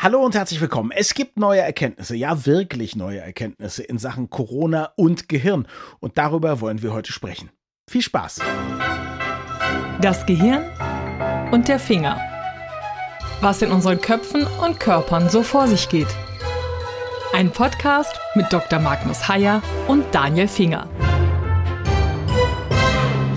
Hallo 0.00 0.20
und 0.20 0.36
herzlich 0.36 0.60
willkommen. 0.60 0.92
Es 0.94 1.12
gibt 1.12 1.40
neue 1.40 1.60
Erkenntnisse, 1.60 2.14
ja 2.14 2.46
wirklich 2.46 2.94
neue 2.94 3.18
Erkenntnisse 3.18 3.82
in 3.82 3.98
Sachen 3.98 4.30
Corona 4.30 4.92
und 4.94 5.28
Gehirn. 5.28 5.66
Und 5.98 6.18
darüber 6.18 6.60
wollen 6.60 6.82
wir 6.82 6.92
heute 6.92 7.10
sprechen. 7.10 7.50
Viel 7.90 8.02
Spaß. 8.02 8.38
Das 10.00 10.24
Gehirn 10.24 10.62
und 11.50 11.66
der 11.66 11.80
Finger. 11.80 12.16
Was 13.40 13.60
in 13.60 13.72
unseren 13.72 14.00
Köpfen 14.00 14.46
und 14.64 14.78
Körpern 14.78 15.28
so 15.30 15.42
vor 15.42 15.66
sich 15.66 15.88
geht. 15.88 16.14
Ein 17.32 17.50
Podcast 17.50 18.20
mit 18.36 18.52
Dr. 18.52 18.78
Magnus 18.78 19.26
Heyer 19.26 19.62
und 19.88 20.04
Daniel 20.14 20.46
Finger. 20.46 20.88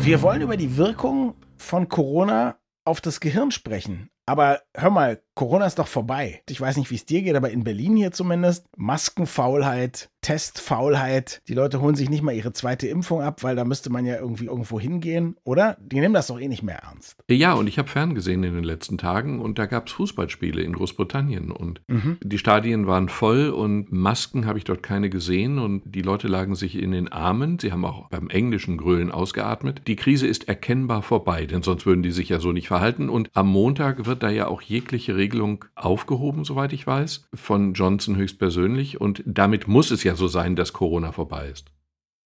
Wir 0.03 0.21
wollen 0.21 0.43
über 0.43 0.57
die 0.57 0.77
Wirkung 0.77 1.33
von 1.57 1.89
Corona 1.89 2.59
auf 2.85 3.01
das 3.01 3.19
Gehirn 3.19 3.49
sprechen. 3.49 4.11
Aber 4.25 4.61
hör 4.75 4.89
mal, 4.89 5.21
Corona 5.33 5.65
ist 5.65 5.79
doch 5.79 5.87
vorbei. 5.87 6.41
Ich 6.49 6.59
weiß 6.59 6.77
nicht, 6.77 6.91
wie 6.91 6.95
es 6.95 7.05
dir 7.05 7.21
geht, 7.21 7.35
aber 7.35 7.49
in 7.49 7.63
Berlin 7.63 7.95
hier 7.95 8.11
zumindest. 8.11 8.67
Maskenfaulheit, 8.77 10.09
Testfaulheit. 10.21 11.41
Die 11.47 11.53
Leute 11.53 11.81
holen 11.81 11.95
sich 11.95 12.09
nicht 12.09 12.21
mal 12.21 12.35
ihre 12.35 12.51
zweite 12.51 12.87
Impfung 12.87 13.21
ab, 13.21 13.43
weil 13.43 13.55
da 13.55 13.63
müsste 13.63 13.89
man 13.89 14.05
ja 14.05 14.17
irgendwie 14.17 14.45
irgendwo 14.45 14.79
hingehen, 14.79 15.37
oder? 15.43 15.77
Die 15.79 15.99
nehmen 15.99 16.13
das 16.13 16.27
doch 16.27 16.39
eh 16.39 16.49
nicht 16.49 16.63
mehr 16.63 16.79
ernst. 16.79 17.23
Ja, 17.29 17.53
und 17.53 17.67
ich 17.67 17.79
habe 17.79 17.87
ferngesehen 17.87 18.43
in 18.43 18.53
den 18.53 18.63
letzten 18.63 18.97
Tagen 18.97 19.41
und 19.41 19.57
da 19.57 19.65
gab 19.67 19.87
es 19.87 19.93
Fußballspiele 19.93 20.61
in 20.61 20.73
Großbritannien 20.73 21.51
und 21.51 21.81
mhm. 21.87 22.17
die 22.21 22.37
Stadien 22.37 22.85
waren 22.85 23.07
voll 23.07 23.49
und 23.49 23.91
Masken 23.91 24.45
habe 24.45 24.59
ich 24.59 24.65
dort 24.65 24.83
keine 24.83 25.09
gesehen 25.09 25.59
und 25.59 25.81
die 25.85 26.01
Leute 26.01 26.27
lagen 26.27 26.55
sich 26.55 26.75
in 26.75 26.91
den 26.91 27.11
Armen. 27.11 27.57
Sie 27.57 27.71
haben 27.71 27.85
auch 27.85 28.09
beim 28.09 28.29
englischen 28.29 28.77
Grölen 28.77 29.11
ausgeatmet. 29.11 29.81
Die 29.87 29.95
Krise 29.95 30.27
ist 30.27 30.49
erkennbar 30.49 31.01
vorbei, 31.01 31.45
denn 31.45 31.63
sonst 31.63 31.85
würden 31.85 32.03
die 32.03 32.11
sich 32.11 32.29
ja 32.29 32.39
so 32.39 32.51
nicht 32.51 32.67
verhalten 32.67 33.09
und 33.09 33.29
am 33.33 33.47
Montag 33.47 34.05
wird 34.05 34.10
da 34.15 34.29
ja 34.29 34.47
auch 34.47 34.61
jegliche 34.61 35.15
Regelung 35.15 35.65
aufgehoben, 35.75 36.43
soweit 36.43 36.73
ich 36.73 36.85
weiß, 36.85 37.29
von 37.33 37.73
Johnson 37.73 38.15
höchstpersönlich. 38.15 38.99
Und 38.99 39.23
damit 39.25 39.67
muss 39.67 39.91
es 39.91 40.03
ja 40.03 40.15
so 40.15 40.27
sein, 40.27 40.55
dass 40.55 40.73
Corona 40.73 41.11
vorbei 41.11 41.49
ist. 41.49 41.71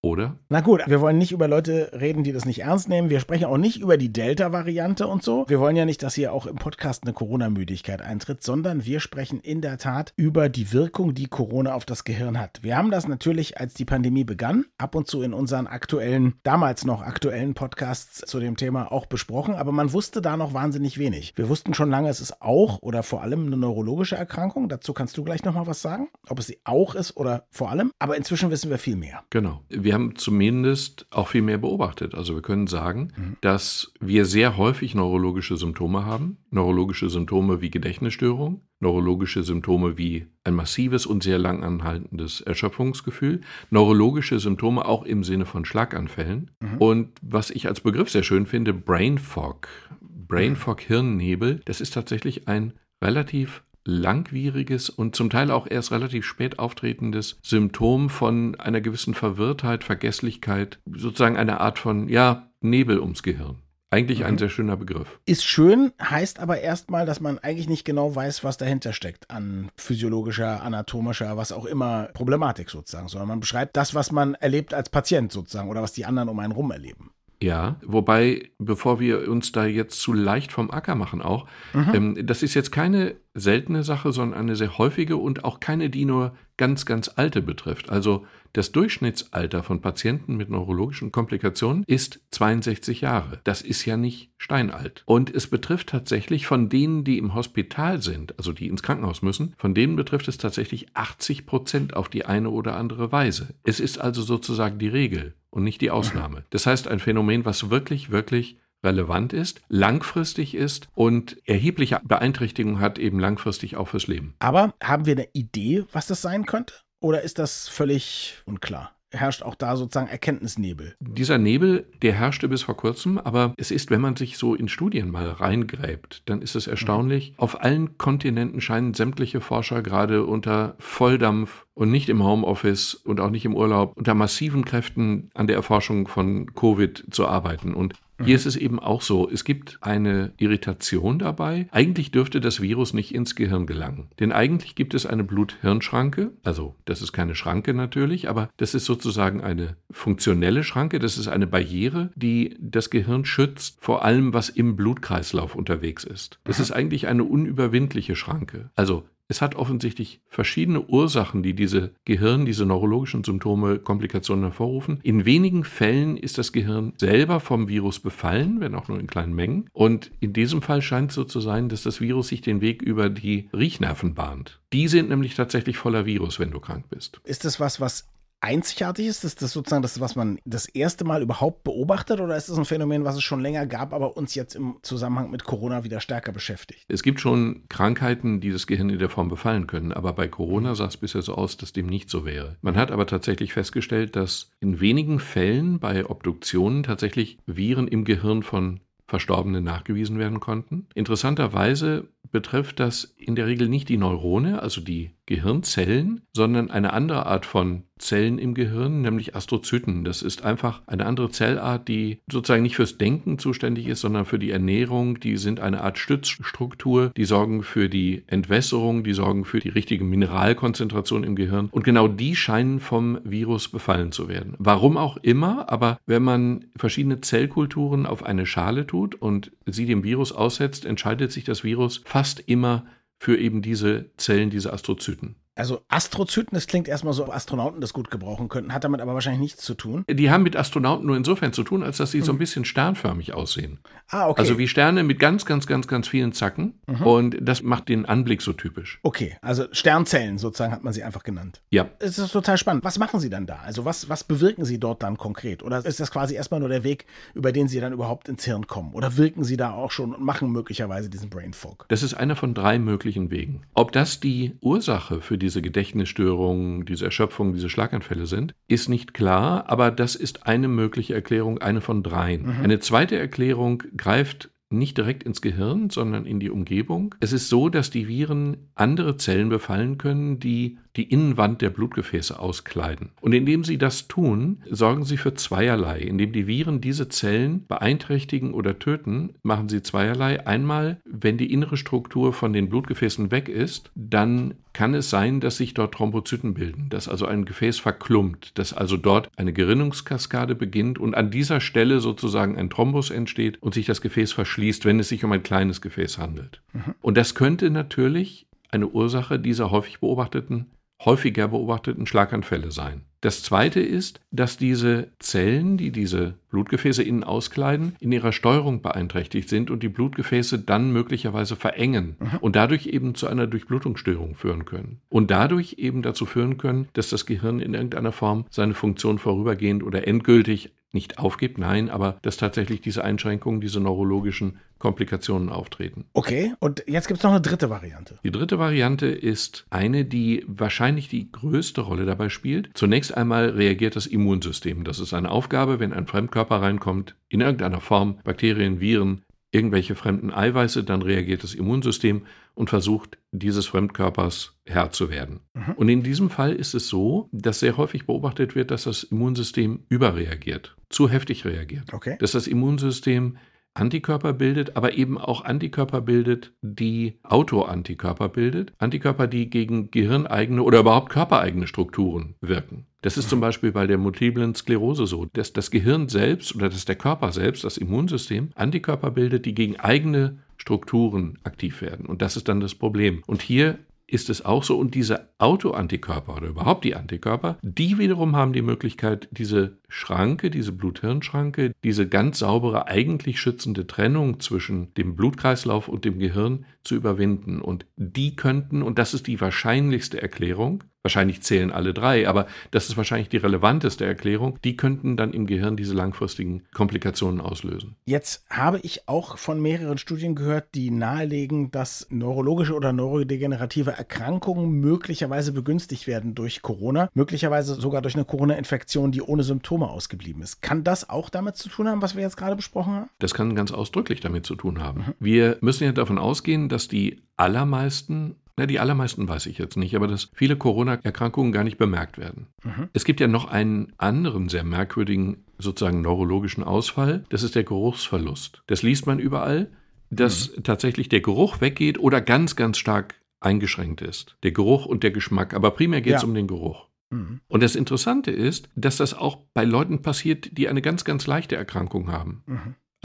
Oder? 0.06 0.36
Na 0.48 0.60
gut, 0.60 0.82
wir 0.86 1.00
wollen 1.00 1.18
nicht 1.18 1.32
über 1.32 1.48
Leute 1.48 1.90
reden, 1.92 2.22
die 2.22 2.32
das 2.32 2.44
nicht 2.44 2.60
ernst 2.60 2.88
nehmen. 2.88 3.10
Wir 3.10 3.18
sprechen 3.18 3.46
auch 3.46 3.56
nicht 3.56 3.80
über 3.80 3.96
die 3.96 4.12
Delta-Variante 4.12 5.08
und 5.08 5.24
so. 5.24 5.44
Wir 5.48 5.58
wollen 5.58 5.74
ja 5.74 5.84
nicht, 5.84 6.02
dass 6.04 6.14
hier 6.14 6.32
auch 6.32 6.46
im 6.46 6.54
Podcast 6.54 7.02
eine 7.02 7.12
Corona-Müdigkeit 7.12 8.00
eintritt, 8.00 8.44
sondern 8.44 8.84
wir 8.84 9.00
sprechen 9.00 9.40
in 9.40 9.60
der 9.60 9.78
Tat 9.78 10.12
über 10.16 10.48
die 10.48 10.72
Wirkung, 10.72 11.14
die 11.14 11.26
Corona 11.26 11.74
auf 11.74 11.84
das 11.84 12.04
Gehirn 12.04 12.38
hat. 12.38 12.60
Wir 12.62 12.76
haben 12.76 12.92
das 12.92 13.08
natürlich, 13.08 13.58
als 13.58 13.74
die 13.74 13.84
Pandemie 13.84 14.22
begann, 14.22 14.66
ab 14.78 14.94
und 14.94 15.08
zu 15.08 15.22
in 15.22 15.34
unseren 15.34 15.66
aktuellen, 15.66 16.34
damals 16.44 16.84
noch 16.84 17.02
aktuellen 17.02 17.54
Podcasts 17.54 18.20
zu 18.24 18.38
dem 18.38 18.56
Thema 18.56 18.92
auch 18.92 19.06
besprochen, 19.06 19.56
aber 19.56 19.72
man 19.72 19.92
wusste 19.92 20.22
da 20.22 20.36
noch 20.36 20.54
wahnsinnig 20.54 20.98
wenig. 20.98 21.32
Wir 21.34 21.48
wussten 21.48 21.74
schon 21.74 21.90
lange, 21.90 22.10
es 22.10 22.20
ist 22.20 22.40
auch 22.40 22.78
oder 22.80 23.02
vor 23.02 23.22
allem 23.22 23.46
eine 23.46 23.56
neurologische 23.56 24.14
Erkrankung. 24.14 24.68
Dazu 24.68 24.92
kannst 24.92 25.16
du 25.18 25.24
gleich 25.24 25.42
nochmal 25.42 25.66
was 25.66 25.82
sagen, 25.82 26.08
ob 26.28 26.38
es 26.38 26.46
sie 26.46 26.60
auch 26.62 26.94
ist 26.94 27.16
oder 27.16 27.46
vor 27.50 27.70
allem. 27.70 27.90
Aber 27.98 28.16
inzwischen 28.16 28.52
wissen 28.52 28.70
wir 28.70 28.78
viel 28.78 28.94
mehr. 28.94 29.24
Genau. 29.30 29.62
Wir 29.68 29.95
haben 29.96 30.14
zumindest 30.16 31.06
auch 31.10 31.28
viel 31.28 31.40
mehr 31.40 31.56
beobachtet. 31.56 32.14
Also 32.14 32.34
wir 32.34 32.42
können 32.42 32.66
sagen, 32.66 33.12
mhm. 33.16 33.36
dass 33.40 33.92
wir 33.98 34.26
sehr 34.26 34.58
häufig 34.58 34.94
neurologische 34.94 35.56
Symptome 35.56 36.04
haben. 36.04 36.36
Neurologische 36.50 37.08
Symptome 37.08 37.62
wie 37.62 37.70
Gedächtnisstörung, 37.70 38.60
neurologische 38.78 39.42
Symptome 39.42 39.96
wie 39.96 40.26
ein 40.44 40.54
massives 40.54 41.06
und 41.06 41.22
sehr 41.22 41.38
lang 41.38 41.64
anhaltendes 41.64 42.42
Erschöpfungsgefühl, 42.42 43.40
neurologische 43.70 44.38
Symptome 44.38 44.84
auch 44.84 45.04
im 45.04 45.24
Sinne 45.24 45.46
von 45.46 45.64
Schlaganfällen. 45.64 46.50
Mhm. 46.60 46.78
Und 46.78 47.08
was 47.22 47.50
ich 47.50 47.66
als 47.66 47.80
Begriff 47.80 48.10
sehr 48.10 48.22
schön 48.22 48.44
finde, 48.44 48.74
Brain 48.74 49.16
Fog. 49.16 49.68
Brain 50.00 50.52
mhm. 50.52 50.56
Fog, 50.56 50.80
Hirnnebel, 50.82 51.62
das 51.64 51.80
ist 51.80 51.94
tatsächlich 51.94 52.48
ein 52.48 52.74
relativ 53.02 53.62
langwieriges 53.86 54.90
und 54.90 55.16
zum 55.16 55.30
Teil 55.30 55.50
auch 55.50 55.66
erst 55.68 55.92
relativ 55.92 56.24
spät 56.24 56.58
auftretendes 56.58 57.38
Symptom 57.42 58.10
von 58.10 58.54
einer 58.56 58.80
gewissen 58.80 59.14
Verwirrtheit, 59.14 59.84
Vergesslichkeit, 59.84 60.78
sozusagen 60.86 61.36
eine 61.36 61.60
Art 61.60 61.78
von, 61.78 62.08
ja, 62.08 62.50
Nebel 62.60 63.00
ums 63.00 63.22
Gehirn. 63.22 63.62
Eigentlich 63.90 64.20
mhm. 64.20 64.26
ein 64.26 64.38
sehr 64.38 64.48
schöner 64.48 64.76
Begriff. 64.76 65.20
Ist 65.26 65.44
schön, 65.44 65.92
heißt 66.02 66.40
aber 66.40 66.60
erstmal, 66.60 67.06
dass 67.06 67.20
man 67.20 67.38
eigentlich 67.38 67.68
nicht 67.68 67.84
genau 67.84 68.14
weiß, 68.14 68.42
was 68.42 68.56
dahinter 68.56 68.92
steckt 68.92 69.30
an 69.30 69.70
physiologischer, 69.76 70.62
anatomischer, 70.62 71.36
was 71.36 71.52
auch 71.52 71.66
immer 71.66 72.08
Problematik 72.12 72.68
sozusagen, 72.68 73.08
sondern 73.08 73.28
man 73.28 73.40
beschreibt 73.40 73.76
das, 73.76 73.94
was 73.94 74.10
man 74.10 74.34
erlebt 74.34 74.74
als 74.74 74.90
Patient 74.90 75.30
sozusagen 75.30 75.70
oder 75.70 75.82
was 75.82 75.92
die 75.92 76.04
anderen 76.04 76.28
um 76.28 76.38
einen 76.40 76.52
rum 76.52 76.72
erleben. 76.72 77.12
Ja, 77.42 77.76
wobei, 77.84 78.50
bevor 78.58 78.98
wir 78.98 79.28
uns 79.28 79.52
da 79.52 79.66
jetzt 79.66 80.00
zu 80.00 80.12
leicht 80.12 80.52
vom 80.52 80.70
Acker 80.70 80.94
machen 80.94 81.20
auch, 81.20 81.46
mhm. 81.74 81.94
ähm, 81.94 82.26
das 82.26 82.42
ist 82.42 82.54
jetzt 82.54 82.72
keine 82.72 83.16
seltene 83.34 83.82
Sache, 83.82 84.12
sondern 84.12 84.40
eine 84.40 84.56
sehr 84.56 84.78
häufige 84.78 85.18
und 85.18 85.44
auch 85.44 85.60
keine, 85.60 85.90
die 85.90 86.06
nur 86.06 86.34
ganz, 86.56 86.86
ganz 86.86 87.10
alte 87.16 87.42
betrifft. 87.42 87.90
Also 87.90 88.26
das 88.54 88.72
Durchschnittsalter 88.72 89.62
von 89.62 89.82
Patienten 89.82 90.36
mit 90.36 90.48
neurologischen 90.48 91.12
Komplikationen 91.12 91.84
ist 91.86 92.20
62 92.30 93.02
Jahre. 93.02 93.40
Das 93.44 93.60
ist 93.60 93.84
ja 93.84 93.98
nicht 93.98 94.30
steinalt. 94.38 95.02
Und 95.04 95.34
es 95.34 95.46
betrifft 95.46 95.90
tatsächlich 95.90 96.46
von 96.46 96.70
denen, 96.70 97.04
die 97.04 97.18
im 97.18 97.34
Hospital 97.34 98.00
sind, 98.00 98.38
also 98.38 98.52
die 98.52 98.68
ins 98.68 98.82
Krankenhaus 98.82 99.20
müssen, 99.20 99.54
von 99.58 99.74
denen 99.74 99.96
betrifft 99.96 100.28
es 100.28 100.38
tatsächlich 100.38 100.86
80 100.94 101.44
Prozent 101.44 101.94
auf 101.94 102.08
die 102.08 102.24
eine 102.24 102.48
oder 102.48 102.76
andere 102.76 103.12
Weise. 103.12 103.48
Es 103.64 103.78
ist 103.78 103.98
also 104.00 104.22
sozusagen 104.22 104.78
die 104.78 104.88
Regel 104.88 105.34
und 105.56 105.64
nicht 105.64 105.80
die 105.80 105.90
Ausnahme. 105.90 106.44
Das 106.50 106.66
heißt, 106.66 106.86
ein 106.86 106.98
Phänomen, 106.98 107.46
was 107.46 107.70
wirklich, 107.70 108.10
wirklich 108.10 108.58
relevant 108.84 109.32
ist, 109.32 109.62
langfristig 109.68 110.54
ist 110.54 110.88
und 110.94 111.38
erhebliche 111.48 111.98
Beeinträchtigungen 112.04 112.78
hat 112.78 112.98
eben 112.98 113.18
langfristig 113.18 113.76
auch 113.76 113.88
fürs 113.88 114.06
Leben. 114.06 114.34
Aber 114.38 114.74
haben 114.84 115.06
wir 115.06 115.14
eine 115.14 115.28
Idee, 115.32 115.84
was 115.92 116.06
das 116.06 116.20
sein 116.20 116.44
könnte? 116.44 116.74
Oder 117.00 117.22
ist 117.22 117.38
das 117.38 117.68
völlig 117.68 118.42
unklar? 118.44 118.95
Herrscht 119.16 119.42
auch 119.42 119.54
da 119.54 119.76
sozusagen 119.76 120.08
Erkenntnisnebel. 120.08 120.94
Dieser 121.00 121.38
Nebel, 121.38 121.86
der 122.02 122.12
herrschte 122.12 122.48
bis 122.48 122.62
vor 122.62 122.76
kurzem, 122.76 123.18
aber 123.18 123.54
es 123.56 123.70
ist, 123.70 123.90
wenn 123.90 124.00
man 124.00 124.16
sich 124.16 124.38
so 124.38 124.54
in 124.54 124.68
Studien 124.68 125.10
mal 125.10 125.28
reingräbt, 125.28 126.22
dann 126.26 126.42
ist 126.42 126.56
es 126.56 126.66
erstaunlich. 126.66 127.32
Mhm. 127.32 127.38
Auf 127.38 127.62
allen 127.62 127.98
Kontinenten 127.98 128.60
scheinen 128.60 128.94
sämtliche 128.94 129.40
Forscher 129.40 129.82
gerade 129.82 130.24
unter 130.24 130.76
Volldampf 130.78 131.66
und 131.74 131.90
nicht 131.90 132.08
im 132.08 132.24
Homeoffice 132.24 132.94
und 132.94 133.20
auch 133.20 133.30
nicht 133.30 133.44
im 133.44 133.54
Urlaub 133.54 133.92
unter 133.96 134.14
massiven 134.14 134.64
Kräften 134.64 135.30
an 135.34 135.46
der 135.46 135.56
Erforschung 135.56 136.08
von 136.08 136.54
Covid 136.54 137.04
zu 137.10 137.26
arbeiten. 137.28 137.74
Und 137.74 137.94
hier 138.24 138.34
ist 138.34 138.46
es 138.46 138.56
eben 138.56 138.78
auch 138.78 139.02
so, 139.02 139.28
es 139.30 139.44
gibt 139.44 139.78
eine 139.80 140.32
Irritation 140.38 141.18
dabei. 141.18 141.68
Eigentlich 141.70 142.10
dürfte 142.10 142.40
das 142.40 142.60
Virus 142.60 142.94
nicht 142.94 143.14
ins 143.14 143.34
Gehirn 143.34 143.66
gelangen. 143.66 144.08
Denn 144.18 144.32
eigentlich 144.32 144.74
gibt 144.74 144.94
es 144.94 145.06
eine 145.06 145.24
Blut-Hirn-Schranke. 145.24 146.32
Also 146.42 146.74
das 146.84 147.02
ist 147.02 147.12
keine 147.12 147.34
Schranke 147.34 147.74
natürlich, 147.74 148.28
aber 148.28 148.48
das 148.56 148.74
ist 148.74 148.86
sozusagen 148.86 149.42
eine 149.42 149.76
funktionelle 149.90 150.64
Schranke. 150.64 150.98
Das 150.98 151.18
ist 151.18 151.28
eine 151.28 151.46
Barriere, 151.46 152.10
die 152.14 152.56
das 152.60 152.90
Gehirn 152.90 153.24
schützt 153.24 153.78
vor 153.80 154.04
allem, 154.04 154.32
was 154.32 154.48
im 154.48 154.76
Blutkreislauf 154.76 155.54
unterwegs 155.54 156.04
ist. 156.04 156.38
Das 156.44 156.60
ist 156.60 156.72
eigentlich 156.72 157.06
eine 157.08 157.24
unüberwindliche 157.24 158.16
Schranke. 158.16 158.70
Also 158.74 159.04
es 159.28 159.42
hat 159.42 159.54
offensichtlich 159.54 160.20
verschiedene 160.28 160.82
Ursachen, 160.82 161.42
die 161.42 161.54
diese 161.54 161.92
Gehirn, 162.04 162.46
diese 162.46 162.66
neurologischen 162.66 163.24
Symptome, 163.24 163.78
Komplikationen 163.78 164.44
hervorrufen. 164.44 165.00
In 165.02 165.24
wenigen 165.24 165.64
Fällen 165.64 166.16
ist 166.16 166.38
das 166.38 166.52
Gehirn 166.52 166.92
selber 166.98 167.40
vom 167.40 167.68
Virus 167.68 167.98
befallen, 167.98 168.60
wenn 168.60 168.74
auch 168.74 168.88
nur 168.88 169.00
in 169.00 169.06
kleinen 169.06 169.34
Mengen. 169.34 169.68
Und 169.72 170.10
in 170.20 170.32
diesem 170.32 170.62
Fall 170.62 170.82
scheint 170.82 171.10
es 171.10 171.16
so 171.16 171.24
zu 171.24 171.40
sein, 171.40 171.68
dass 171.68 171.82
das 171.82 172.00
Virus 172.00 172.28
sich 172.28 172.40
den 172.40 172.60
Weg 172.60 172.82
über 172.82 173.08
die 173.10 173.48
Riechnerven 173.52 174.14
bahnt. 174.14 174.60
Die 174.72 174.88
sind 174.88 175.08
nämlich 175.08 175.34
tatsächlich 175.34 175.76
voller 175.78 176.06
Virus, 176.06 176.38
wenn 176.38 176.50
du 176.50 176.60
krank 176.60 176.84
bist. 176.90 177.20
Ist 177.24 177.44
das 177.44 177.58
was, 177.58 177.80
was 177.80 178.08
einzigartig 178.46 179.06
ist? 179.06 179.24
Ist 179.24 179.42
das 179.42 179.52
sozusagen 179.52 179.82
das, 179.82 180.00
was 180.00 180.14
man 180.14 180.38
das 180.44 180.66
erste 180.66 181.04
Mal 181.04 181.20
überhaupt 181.20 181.64
beobachtet 181.64 182.20
oder 182.20 182.36
ist 182.36 182.48
das 182.48 182.56
ein 182.56 182.64
Phänomen, 182.64 183.04
was 183.04 183.16
es 183.16 183.24
schon 183.24 183.40
länger 183.40 183.66
gab, 183.66 183.92
aber 183.92 184.16
uns 184.16 184.34
jetzt 184.34 184.54
im 184.54 184.76
Zusammenhang 184.82 185.30
mit 185.30 185.44
Corona 185.44 185.82
wieder 185.82 186.00
stärker 186.00 186.32
beschäftigt? 186.32 186.84
Es 186.88 187.02
gibt 187.02 187.20
schon 187.20 187.64
Krankheiten, 187.68 188.40
die 188.40 188.52
das 188.52 188.68
Gehirn 188.68 188.88
in 188.88 189.00
der 189.00 189.10
Form 189.10 189.28
befallen 189.28 189.66
können, 189.66 189.92
aber 189.92 190.12
bei 190.12 190.28
Corona 190.28 190.76
sah 190.76 190.86
es 190.86 190.96
bisher 190.96 191.22
so 191.22 191.34
aus, 191.34 191.56
dass 191.56 191.72
dem 191.72 191.86
nicht 191.86 192.08
so 192.08 192.24
wäre. 192.24 192.56
Man 192.62 192.76
hat 192.76 192.92
aber 192.92 193.06
tatsächlich 193.06 193.52
festgestellt, 193.52 194.14
dass 194.14 194.50
in 194.60 194.80
wenigen 194.80 195.18
Fällen 195.18 195.80
bei 195.80 196.08
Obduktionen 196.08 196.84
tatsächlich 196.84 197.38
Viren 197.46 197.88
im 197.88 198.04
Gehirn 198.04 198.44
von 198.44 198.80
Verstorbenen 199.08 199.62
nachgewiesen 199.62 200.18
werden 200.18 200.40
konnten. 200.40 200.86
Interessanterweise 200.94 202.08
betrifft 202.30 202.80
das 202.80 203.14
in 203.16 203.36
der 203.36 203.46
Regel 203.46 203.68
nicht 203.68 203.88
die 203.88 203.98
Neurone, 203.98 204.62
also 204.62 204.80
die 204.80 205.15
Gehirnzellen, 205.26 206.22
sondern 206.32 206.70
eine 206.70 206.92
andere 206.92 207.26
Art 207.26 207.46
von 207.46 207.82
Zellen 207.98 208.38
im 208.38 208.54
Gehirn, 208.54 209.00
nämlich 209.00 209.34
Astrozyten. 209.34 210.04
Das 210.04 210.22
ist 210.22 210.44
einfach 210.44 210.82
eine 210.86 211.06
andere 211.06 211.30
Zellart, 211.30 211.88
die 211.88 212.20
sozusagen 212.30 212.62
nicht 212.62 212.76
fürs 212.76 212.98
Denken 212.98 213.38
zuständig 213.38 213.86
ist, 213.88 214.02
sondern 214.02 214.26
für 214.26 214.38
die 214.38 214.50
Ernährung. 214.50 215.18
Die 215.18 215.36
sind 215.38 215.60
eine 215.60 215.80
Art 215.80 215.98
Stützstruktur, 215.98 217.10
die 217.16 217.24
sorgen 217.24 217.62
für 217.62 217.88
die 217.88 218.22
Entwässerung, 218.26 219.02
die 219.02 219.14
sorgen 219.14 219.44
für 219.44 219.60
die 219.60 219.70
richtige 219.70 220.04
Mineralkonzentration 220.04 221.24
im 221.24 221.36
Gehirn. 221.36 221.68
Und 221.70 221.84
genau 221.84 222.06
die 222.06 222.36
scheinen 222.36 222.80
vom 222.80 223.18
Virus 223.24 223.68
befallen 223.68 224.12
zu 224.12 224.28
werden. 224.28 224.54
Warum 224.58 224.96
auch 224.96 225.16
immer, 225.16 225.70
aber 225.70 225.98
wenn 226.06 226.22
man 226.22 226.66
verschiedene 226.76 227.20
Zellkulturen 227.20 228.06
auf 228.06 228.24
eine 228.24 228.46
Schale 228.46 228.86
tut 228.86 229.14
und 229.14 229.52
sie 229.64 229.86
dem 229.86 230.04
Virus 230.04 230.32
aussetzt, 230.32 230.84
entscheidet 230.84 231.32
sich 231.32 231.44
das 231.44 231.64
Virus 231.64 232.02
fast 232.04 232.40
immer 232.40 232.84
für 233.18 233.38
eben 233.38 233.62
diese 233.62 234.10
Zellen, 234.16 234.50
diese 234.50 234.72
Astrozyten. 234.72 235.36
Also 235.56 235.80
Astrozyten, 235.88 236.54
das 236.54 236.66
klingt 236.66 236.86
erstmal 236.86 237.14
so, 237.14 237.24
ob 237.24 237.34
Astronauten 237.34 237.80
das 237.80 237.92
gut 237.94 238.10
gebrauchen 238.10 238.48
könnten, 238.48 238.74
hat 238.74 238.84
damit 238.84 239.00
aber 239.00 239.14
wahrscheinlich 239.14 239.40
nichts 239.40 239.62
zu 239.64 239.74
tun. 239.74 240.04
Die 240.08 240.30
haben 240.30 240.42
mit 240.42 240.54
Astronauten 240.54 241.06
nur 241.06 241.16
insofern 241.16 241.52
zu 241.52 241.62
tun, 241.62 241.82
als 241.82 241.96
dass 241.96 242.10
sie 242.10 242.18
mhm. 242.18 242.24
so 242.24 242.32
ein 242.32 242.38
bisschen 242.38 242.64
sternförmig 242.66 243.32
aussehen. 243.32 243.78
Ah, 244.08 244.28
okay. 244.28 244.42
Also 244.42 244.58
wie 244.58 244.68
Sterne 244.68 245.02
mit 245.02 245.18
ganz, 245.18 245.46
ganz, 245.46 245.66
ganz, 245.66 245.88
ganz 245.88 246.08
vielen 246.08 246.32
Zacken. 246.32 246.74
Mhm. 246.86 247.02
Und 247.02 247.36
das 247.40 247.62
macht 247.62 247.88
den 247.88 248.04
Anblick 248.04 248.42
so 248.42 248.52
typisch. 248.52 249.00
Okay, 249.02 249.36
also 249.40 249.64
Sternzellen 249.72 250.38
sozusagen 250.38 250.72
hat 250.72 250.84
man 250.84 250.92
sie 250.92 251.02
einfach 251.02 251.22
genannt. 251.22 251.62
Ja. 251.70 251.88
Es 251.98 252.18
ist 252.18 252.32
total 252.32 252.58
spannend. 252.58 252.84
Was 252.84 252.98
machen 252.98 253.18
Sie 253.18 253.30
dann 253.30 253.46
da? 253.46 253.56
Also 253.56 253.86
was, 253.86 254.10
was 254.10 254.24
bewirken 254.24 254.66
Sie 254.66 254.78
dort 254.78 255.02
dann 255.02 255.16
konkret? 255.16 255.62
Oder 255.62 255.84
ist 255.84 256.00
das 256.00 256.10
quasi 256.10 256.34
erstmal 256.34 256.60
nur 256.60 256.68
der 256.68 256.84
Weg, 256.84 257.06
über 257.34 257.50
den 257.50 257.66
Sie 257.66 257.80
dann 257.80 257.94
überhaupt 257.94 258.28
ins 258.28 258.44
Hirn 258.44 258.66
kommen? 258.66 258.92
Oder 258.92 259.16
wirken 259.16 259.42
Sie 259.42 259.56
da 259.56 259.72
auch 259.72 259.90
schon 259.90 260.14
und 260.14 260.22
machen 260.22 260.50
möglicherweise 260.52 261.08
diesen 261.08 261.30
Brain 261.30 261.54
Fog? 261.54 261.86
Das 261.88 262.02
ist 262.02 262.12
einer 262.12 262.36
von 262.36 262.52
drei 262.52 262.78
möglichen 262.78 263.30
Wegen. 263.30 263.62
Ob 263.72 263.92
das 263.92 264.20
die 264.20 264.52
Ursache 264.60 265.22
für 265.22 265.38
diese 265.46 265.62
Gedächtnisstörung 265.62 266.26
Angststörungen, 266.26 266.84
diese 266.84 267.04
Erschöpfung, 267.04 267.52
diese 267.52 267.68
Schlaganfälle 267.68 268.26
sind, 268.26 268.54
ist 268.68 268.88
nicht 268.88 269.14
klar, 269.14 269.68
aber 269.68 269.90
das 269.90 270.14
ist 270.14 270.46
eine 270.46 270.68
mögliche 270.68 271.14
Erklärung, 271.14 271.58
eine 271.58 271.80
von 271.80 272.02
dreien. 272.02 272.42
Mhm. 272.42 272.64
Eine 272.64 272.80
zweite 272.80 273.18
Erklärung 273.18 273.82
greift 273.96 274.50
nicht 274.68 274.98
direkt 274.98 275.22
ins 275.22 275.40
Gehirn, 275.40 275.90
sondern 275.90 276.26
in 276.26 276.40
die 276.40 276.50
Umgebung. 276.50 277.14
Es 277.20 277.32
ist 277.32 277.48
so, 277.48 277.68
dass 277.68 277.90
die 277.90 278.08
Viren 278.08 278.56
andere 278.74 279.16
Zellen 279.16 279.48
befallen 279.48 279.96
können, 279.96 280.40
die 280.40 280.78
die 280.96 281.04
Innenwand 281.04 281.62
der 281.62 281.70
Blutgefäße 281.70 282.38
auskleiden. 282.38 283.10
Und 283.20 283.32
indem 283.32 283.64
sie 283.64 283.78
das 283.78 284.08
tun, 284.08 284.62
sorgen 284.70 285.04
sie 285.04 285.16
für 285.16 285.34
zweierlei. 285.34 286.00
Indem 286.00 286.32
die 286.32 286.46
Viren 286.46 286.80
diese 286.80 287.08
Zellen 287.08 287.66
beeinträchtigen 287.66 288.54
oder 288.54 288.78
töten, 288.78 289.34
machen 289.42 289.68
sie 289.68 289.82
zweierlei. 289.82 290.46
Einmal, 290.46 291.00
wenn 291.04 291.38
die 291.38 291.52
innere 291.52 291.76
Struktur 291.76 292.32
von 292.32 292.52
den 292.52 292.68
Blutgefäßen 292.68 293.30
weg 293.30 293.48
ist, 293.48 293.90
dann 293.94 294.54
kann 294.72 294.92
es 294.92 295.08
sein, 295.08 295.40
dass 295.40 295.56
sich 295.56 295.72
dort 295.72 295.94
Thrombozyten 295.94 296.52
bilden, 296.52 296.90
dass 296.90 297.08
also 297.08 297.24
ein 297.24 297.46
Gefäß 297.46 297.78
verklumpt, 297.78 298.58
dass 298.58 298.74
also 298.74 298.98
dort 298.98 299.30
eine 299.36 299.54
Gerinnungskaskade 299.54 300.54
beginnt 300.54 300.98
und 300.98 301.14
an 301.14 301.30
dieser 301.30 301.60
Stelle 301.60 302.00
sozusagen 302.00 302.58
ein 302.58 302.68
Thrombus 302.68 303.08
entsteht 303.10 303.62
und 303.62 303.72
sich 303.72 303.86
das 303.86 304.02
Gefäß 304.02 304.32
verschließt, 304.32 304.84
wenn 304.84 305.00
es 305.00 305.08
sich 305.08 305.24
um 305.24 305.32
ein 305.32 305.42
kleines 305.42 305.80
Gefäß 305.80 306.18
handelt. 306.18 306.60
Mhm. 306.74 306.94
Und 307.00 307.16
das 307.16 307.34
könnte 307.34 307.70
natürlich 307.70 308.46
eine 308.70 308.88
Ursache 308.88 309.38
dieser 309.38 309.70
häufig 309.70 310.00
beobachteten 310.00 310.66
häufiger 311.04 311.48
beobachteten 311.48 312.06
Schlaganfälle 312.06 312.70
sein. 312.70 313.02
Das 313.26 313.42
zweite 313.42 313.80
ist, 313.80 314.20
dass 314.30 314.56
diese 314.56 315.08
Zellen, 315.18 315.78
die 315.78 315.90
diese 315.90 316.34
Blutgefäße 316.50 317.02
innen 317.02 317.24
auskleiden, 317.24 317.96
in 317.98 318.12
ihrer 318.12 318.30
Steuerung 318.30 318.82
beeinträchtigt 318.82 319.48
sind 319.48 319.70
und 319.70 319.82
die 319.82 319.88
Blutgefäße 319.88 320.60
dann 320.60 320.92
möglicherweise 320.92 321.56
verengen 321.56 322.16
mhm. 322.20 322.38
und 322.40 322.54
dadurch 322.54 322.86
eben 322.86 323.14
zu 323.14 323.26
einer 323.26 323.46
Durchblutungsstörung 323.46 324.36
führen 324.36 324.64
können. 324.64 325.00
Und 325.08 325.32
dadurch 325.32 325.74
eben 325.78 326.02
dazu 326.02 326.24
führen 326.24 326.56
können, 326.56 326.88
dass 326.92 327.08
das 327.08 327.26
Gehirn 327.26 327.58
in 327.58 327.74
irgendeiner 327.74 328.12
Form 328.12 328.44
seine 328.50 328.74
Funktion 328.74 329.18
vorübergehend 329.18 329.82
oder 329.82 330.06
endgültig 330.06 330.70
nicht 330.92 331.18
aufgibt, 331.18 331.58
nein, 331.58 331.90
aber 331.90 332.18
dass 332.22 332.36
tatsächlich 332.36 332.80
diese 332.80 333.04
Einschränkungen, 333.04 333.60
diese 333.60 333.80
neurologischen 333.80 334.58
Komplikationen 334.78 335.48
auftreten. 335.48 336.04
Okay, 336.12 336.52
und 336.60 336.84
jetzt 336.86 337.08
gibt 337.08 337.18
es 337.18 337.24
noch 337.24 337.30
eine 337.30 337.40
dritte 337.40 337.70
Variante. 337.70 338.18
Die 338.24 338.30
dritte 338.30 338.58
Variante 338.58 339.06
ist 339.06 339.66
eine, 339.70 340.04
die 340.04 340.44
wahrscheinlich 340.46 341.08
die 341.08 341.30
größte 341.32 341.80
Rolle 341.80 342.04
dabei 342.04 342.28
spielt. 342.28 342.70
Zunächst 342.74 343.16
einmal 343.16 343.50
reagiert 343.50 343.96
das 343.96 344.06
Immunsystem. 344.06 344.84
Das 344.84 344.98
ist 344.98 345.14
eine 345.14 345.30
Aufgabe, 345.30 345.80
wenn 345.80 345.92
ein 345.92 346.06
Fremdkörper 346.06 346.60
reinkommt, 346.60 347.16
in 347.28 347.40
irgendeiner 347.40 347.80
Form, 347.80 348.18
Bakterien, 348.22 348.80
Viren, 348.80 349.22
irgendwelche 349.56 349.94
fremden 349.94 350.30
Eiweiße, 350.30 350.84
dann 350.84 351.00
reagiert 351.00 351.42
das 351.42 351.54
Immunsystem 351.54 352.26
und 352.54 352.68
versucht, 352.68 353.16
dieses 353.32 353.66
Fremdkörpers 353.66 354.58
Herr 354.66 354.90
zu 354.90 355.08
werden. 355.08 355.40
Mhm. 355.54 355.72
Und 355.76 355.88
in 355.88 356.02
diesem 356.02 356.28
Fall 356.28 356.52
ist 356.52 356.74
es 356.74 356.88
so, 356.88 357.30
dass 357.32 357.60
sehr 357.60 357.78
häufig 357.78 358.04
beobachtet 358.04 358.54
wird, 358.54 358.70
dass 358.70 358.84
das 358.84 359.02
Immunsystem 359.02 359.84
überreagiert, 359.88 360.76
zu 360.90 361.08
heftig 361.08 361.46
reagiert. 361.46 361.94
Okay. 361.94 362.16
Dass 362.20 362.32
das 362.32 362.46
Immunsystem 362.46 363.38
Antikörper 363.72 364.32
bildet, 364.32 364.76
aber 364.76 364.94
eben 364.94 365.18
auch 365.18 365.44
Antikörper 365.44 366.00
bildet, 366.00 366.52
die 366.62 367.18
Autoantikörper 367.22 368.28
bildet. 368.28 368.72
Antikörper, 368.78 369.26
die 369.26 369.50
gegen 369.50 369.90
gehirneigene 369.90 370.62
oder 370.62 370.80
überhaupt 370.80 371.10
körpereigene 371.10 371.66
Strukturen 371.66 372.34
wirken. 372.40 372.86
Das 373.06 373.16
ist 373.16 373.30
zum 373.30 373.38
Beispiel 373.38 373.70
bei 373.70 373.86
der 373.86 373.98
multiplen 373.98 374.56
Sklerose 374.56 375.06
so, 375.06 375.26
dass 375.26 375.52
das 375.52 375.70
Gehirn 375.70 376.08
selbst 376.08 376.56
oder 376.56 376.68
dass 376.68 376.86
der 376.86 376.96
Körper 376.96 377.30
selbst, 377.30 377.62
das 377.62 377.76
Immunsystem, 377.76 378.50
Antikörper 378.56 379.12
bildet, 379.12 379.46
die 379.46 379.54
gegen 379.54 379.78
eigene 379.78 380.38
Strukturen 380.56 381.38
aktiv 381.44 381.82
werden. 381.82 382.06
Und 382.06 382.20
das 382.20 382.36
ist 382.36 382.48
dann 382.48 382.58
das 382.58 382.74
Problem. 382.74 383.22
Und 383.28 383.42
hier 383.42 383.78
ist 384.08 384.28
es 384.28 384.44
auch 384.44 384.64
so. 384.64 384.76
Und 384.76 384.96
diese 384.96 385.28
Autoantikörper 385.38 386.36
oder 386.36 386.48
überhaupt 386.48 386.84
die 386.84 386.96
Antikörper, 386.96 387.58
die 387.62 387.98
wiederum 387.98 388.34
haben 388.34 388.52
die 388.52 388.62
Möglichkeit, 388.62 389.28
diese 389.30 389.78
Schranke, 389.88 390.50
diese 390.50 390.72
Blut-Hirn-Schranke, 390.72 391.74
diese 391.84 392.08
ganz 392.08 392.40
saubere, 392.40 392.88
eigentlich 392.88 393.40
schützende 393.40 393.86
Trennung 393.86 394.40
zwischen 394.40 394.92
dem 394.94 395.14
Blutkreislauf 395.14 395.86
und 395.86 396.04
dem 396.04 396.18
Gehirn 396.18 396.64
zu 396.82 396.96
überwinden. 396.96 397.60
Und 397.60 397.86
die 397.96 398.34
könnten, 398.34 398.82
und 398.82 398.98
das 398.98 399.14
ist 399.14 399.28
die 399.28 399.40
wahrscheinlichste 399.40 400.20
Erklärung, 400.20 400.82
Wahrscheinlich 401.06 401.40
zählen 401.40 401.70
alle 401.70 401.94
drei, 401.94 402.28
aber 402.28 402.48
das 402.72 402.88
ist 402.88 402.96
wahrscheinlich 402.96 403.28
die 403.28 403.36
relevanteste 403.36 404.04
Erklärung. 404.04 404.58
Die 404.64 404.76
könnten 404.76 405.16
dann 405.16 405.32
im 405.34 405.46
Gehirn 405.46 405.76
diese 405.76 405.94
langfristigen 405.94 406.64
Komplikationen 406.74 407.40
auslösen. 407.40 407.94
Jetzt 408.06 408.44
habe 408.50 408.80
ich 408.82 409.06
auch 409.06 409.38
von 409.38 409.62
mehreren 409.62 409.98
Studien 409.98 410.34
gehört, 410.34 410.74
die 410.74 410.90
nahelegen, 410.90 411.70
dass 411.70 412.08
neurologische 412.10 412.74
oder 412.74 412.92
neurodegenerative 412.92 413.92
Erkrankungen 413.92 414.80
möglicherweise 414.80 415.52
begünstigt 415.52 416.08
werden 416.08 416.34
durch 416.34 416.60
Corona, 416.60 417.08
möglicherweise 417.14 417.76
sogar 417.76 418.02
durch 418.02 418.16
eine 418.16 418.24
Corona-Infektion, 418.24 419.12
die 419.12 419.22
ohne 419.22 419.44
Symptome 419.44 419.88
ausgeblieben 419.88 420.42
ist. 420.42 420.60
Kann 420.60 420.82
das 420.82 421.08
auch 421.08 421.30
damit 421.30 421.54
zu 421.54 421.68
tun 421.68 421.86
haben, 421.86 422.02
was 422.02 422.16
wir 422.16 422.22
jetzt 422.22 422.36
gerade 422.36 422.56
besprochen 422.56 422.94
haben? 422.94 423.10
Das 423.20 423.32
kann 423.32 423.54
ganz 423.54 423.70
ausdrücklich 423.70 424.18
damit 424.18 424.44
zu 424.44 424.56
tun 424.56 424.82
haben. 424.82 425.02
Mhm. 425.02 425.14
Wir 425.20 425.58
müssen 425.60 425.84
ja 425.84 425.92
davon 425.92 426.18
ausgehen, 426.18 426.68
dass 426.68 426.88
die 426.88 427.22
allermeisten 427.36 428.34
na, 428.56 428.66
die 428.66 428.80
allermeisten 428.80 429.28
weiß 429.28 429.46
ich 429.46 429.58
jetzt 429.58 429.76
nicht, 429.76 429.94
aber 429.94 430.08
dass 430.08 430.30
viele 430.34 430.56
Corona-Erkrankungen 430.56 431.52
gar 431.52 431.64
nicht 431.64 431.76
bemerkt 431.76 432.16
werden. 432.16 432.46
Mhm. 432.64 432.88
Es 432.94 433.04
gibt 433.04 433.20
ja 433.20 433.28
noch 433.28 433.46
einen 433.46 433.92
anderen 433.98 434.48
sehr 434.48 434.64
merkwürdigen 434.64 435.44
sozusagen 435.58 436.00
neurologischen 436.00 436.64
Ausfall. 436.64 437.24
Das 437.28 437.42
ist 437.42 437.54
der 437.54 437.64
Geruchsverlust. 437.64 438.62
Das 438.66 438.82
liest 438.82 439.06
man 439.06 439.18
überall, 439.18 439.70
dass 440.10 440.56
mhm. 440.56 440.62
tatsächlich 440.62 441.08
der 441.10 441.20
Geruch 441.20 441.60
weggeht 441.60 441.98
oder 441.98 442.20
ganz, 442.22 442.56
ganz 442.56 442.78
stark 442.78 443.16
eingeschränkt 443.40 444.00
ist. 444.00 444.36
Der 444.42 444.52
Geruch 444.52 444.86
und 444.86 445.02
der 445.02 445.10
Geschmack. 445.10 445.52
Aber 445.52 445.72
primär 445.72 446.00
geht 446.00 446.14
es 446.14 446.22
ja. 446.22 446.28
um 446.28 446.34
den 446.34 446.46
Geruch. 446.46 446.86
Mhm. 447.10 447.40
Und 447.48 447.62
das 447.62 447.76
Interessante 447.76 448.30
ist, 448.30 448.70
dass 448.74 448.96
das 448.96 449.12
auch 449.12 449.36
bei 449.52 449.64
Leuten 449.64 450.00
passiert, 450.00 450.56
die 450.56 450.68
eine 450.68 450.80
ganz, 450.80 451.04
ganz 451.04 451.26
leichte 451.26 451.56
Erkrankung 451.56 452.10
haben. 452.10 452.42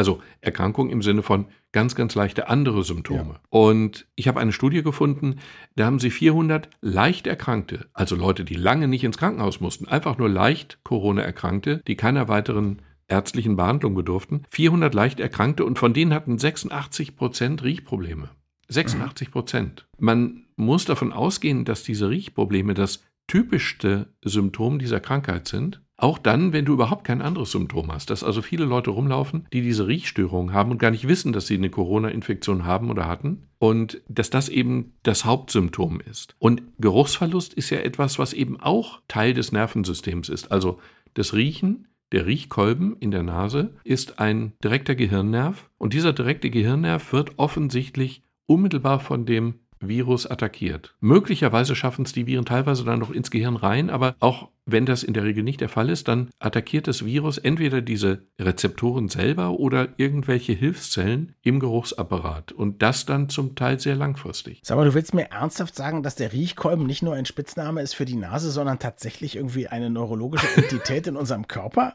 Also 0.02 0.20
Erkrankung 0.40 0.90
im 0.90 1.04
Sinne 1.04 1.22
von 1.22 1.46
ganz, 1.74 1.94
ganz 1.94 2.16
leichte 2.16 2.50
andere 2.50 2.84
Symptome. 2.84 3.34
Ja. 3.34 3.40
Und 3.52 4.08
ich 4.16 4.28
habe 4.28 4.40
eine 4.40 4.52
Studie 4.52 4.82
gefunden, 4.82 5.36
da 5.76 5.86
haben 5.86 6.00
sie 6.00 6.10
400 6.10 6.72
leicht 6.82 7.28
Erkrankte, 7.28 7.86
also 7.94 8.16
Leute, 8.16 8.44
die 8.44 8.56
lange 8.56 8.88
nicht 8.88 9.04
ins 9.04 9.20
Krankenhaus 9.20 9.62
mussten, 9.62 9.88
einfach 9.88 10.18
nur 10.18 10.28
leicht 10.28 10.80
Corona-Erkrankte, 10.84 11.84
die 11.86 11.96
keiner 11.98 12.28
weiteren 12.28 12.82
ärztlichen 13.08 13.56
Behandlung 13.56 13.94
bedurften, 13.94 14.42
400 14.50 14.92
leicht 14.96 15.20
Erkrankte 15.20 15.66
und 15.66 15.78
von 15.78 15.94
denen 15.94 16.16
hatten 16.16 16.40
86 16.40 17.16
Prozent 17.16 17.62
Riechprobleme. 17.62 18.30
86 18.70 19.30
Prozent. 19.30 19.86
Man 20.00 20.48
muss 20.56 20.86
davon 20.86 21.14
ausgehen, 21.14 21.64
dass 21.64 21.84
diese 21.84 22.10
Riechprobleme 22.10 22.74
das 22.74 23.04
typischste 23.28 24.08
Symptom 24.24 24.80
dieser 24.80 25.00
Krankheit 25.00 25.48
sind. 25.48 25.80
Auch 26.02 26.18
dann, 26.18 26.52
wenn 26.52 26.66
du 26.66 26.74
überhaupt 26.74 27.04
kein 27.04 27.22
anderes 27.22 27.52
Symptom 27.52 27.92
hast, 27.94 28.10
dass 28.10 28.24
also 28.24 28.42
viele 28.42 28.66
Leute 28.66 28.90
rumlaufen, 28.90 29.46
die 29.54 29.62
diese 29.62 29.86
Riechstörung 29.86 30.52
haben 30.52 30.72
und 30.72 30.80
gar 30.80 30.90
nicht 30.90 31.08
wissen, 31.08 31.32
dass 31.32 31.46
sie 31.46 31.54
eine 31.54 31.70
Corona-Infektion 31.70 32.66
haben 32.66 32.90
oder 32.90 33.08
hatten 33.08 33.44
und 33.60 34.02
dass 34.08 34.32
das 34.32 34.50
eben 34.50 34.94
das 35.04 35.26
Hauptsymptom 35.26 36.02
ist. 36.02 36.36
Und 36.40 36.64
Geruchsverlust 36.80 37.54
ist 37.54 37.70
ja 37.70 37.78
etwas, 37.82 38.18
was 38.18 38.34
eben 38.34 38.60
auch 38.60 39.00
Teil 39.08 39.36
des 39.36 39.52
Nervensystems 39.52 40.30
ist. 40.30 40.52
Also 40.52 40.80
das 41.14 41.36
Riechen, 41.36 41.88
der 42.12 42.26
Riechkolben 42.26 42.98
in 43.00 43.12
der 43.12 43.22
Nase 43.22 43.76
ist 43.84 44.18
ein 44.20 44.54
direkter 44.64 44.96
Gehirnnerv 44.96 45.70
und 45.78 45.94
dieser 45.94 46.14
direkte 46.14 46.50
Gehirnnerv 46.50 47.14
wird 47.14 47.38
offensichtlich 47.38 48.24
unmittelbar 48.48 49.02
von 49.02 49.28
dem 49.28 49.60
Virus 49.80 50.26
attackiert. 50.26 50.96
Möglicherweise 51.00 51.76
schaffen 51.76 52.06
es 52.06 52.14
die 52.14 52.28
Viren 52.28 52.46
teilweise 52.46 52.84
dann 52.86 53.00
noch 53.00 53.12
ins 53.12 53.32
Gehirn 53.32 53.56
rein, 53.56 53.90
aber 53.90 54.16
auch 54.20 54.50
wenn 54.66 54.86
das 54.86 55.04
in 55.04 55.14
der 55.14 55.24
Regel 55.24 55.44
nicht 55.44 55.62
der 55.62 55.70
Fall 55.70 55.90
ist, 55.90 56.08
dann 56.08 56.30
attackiert 56.40 56.88
das 56.88 57.06
Virus 57.06 57.38
entweder 57.38 57.82
diese 57.82 58.24
Rezeptoren 58.40 59.10
selber 59.10 59.52
oder 59.52 59.90
irgendwelche 59.98 60.54
Hilfszellen 60.54 61.36
im 61.42 61.60
Geruchsapparat 61.60 62.52
und 62.52 62.82
das 62.82 63.06
dann 63.06 63.30
zum 63.30 63.56
Teil 63.56 63.80
sehr 63.80 63.96
langfristig. 63.96 64.62
Sag 64.64 64.78
mal, 64.78 64.86
du 64.86 64.94
willst 64.94 65.14
mir 65.14 65.32
ernsthaft 65.32 65.76
sagen, 65.76 66.04
dass 66.04 66.16
der 66.16 66.32
Riechkolben 66.32 66.86
nicht 66.86 67.02
nur 67.02 67.16
ein 67.16 67.26
Spitzname 67.26 67.82
ist 67.82 67.96
für 67.96 68.06
die 68.06 68.16
Nase, 68.16 68.52
sondern 68.52 68.80
tatsächlich 68.80 69.36
irgendwie 69.36 69.68
eine 69.68 69.90
neurologische 69.90 70.48
Entität 70.56 71.08
in 71.08 71.16
unserem 71.16 71.48
Körper? 71.48 71.94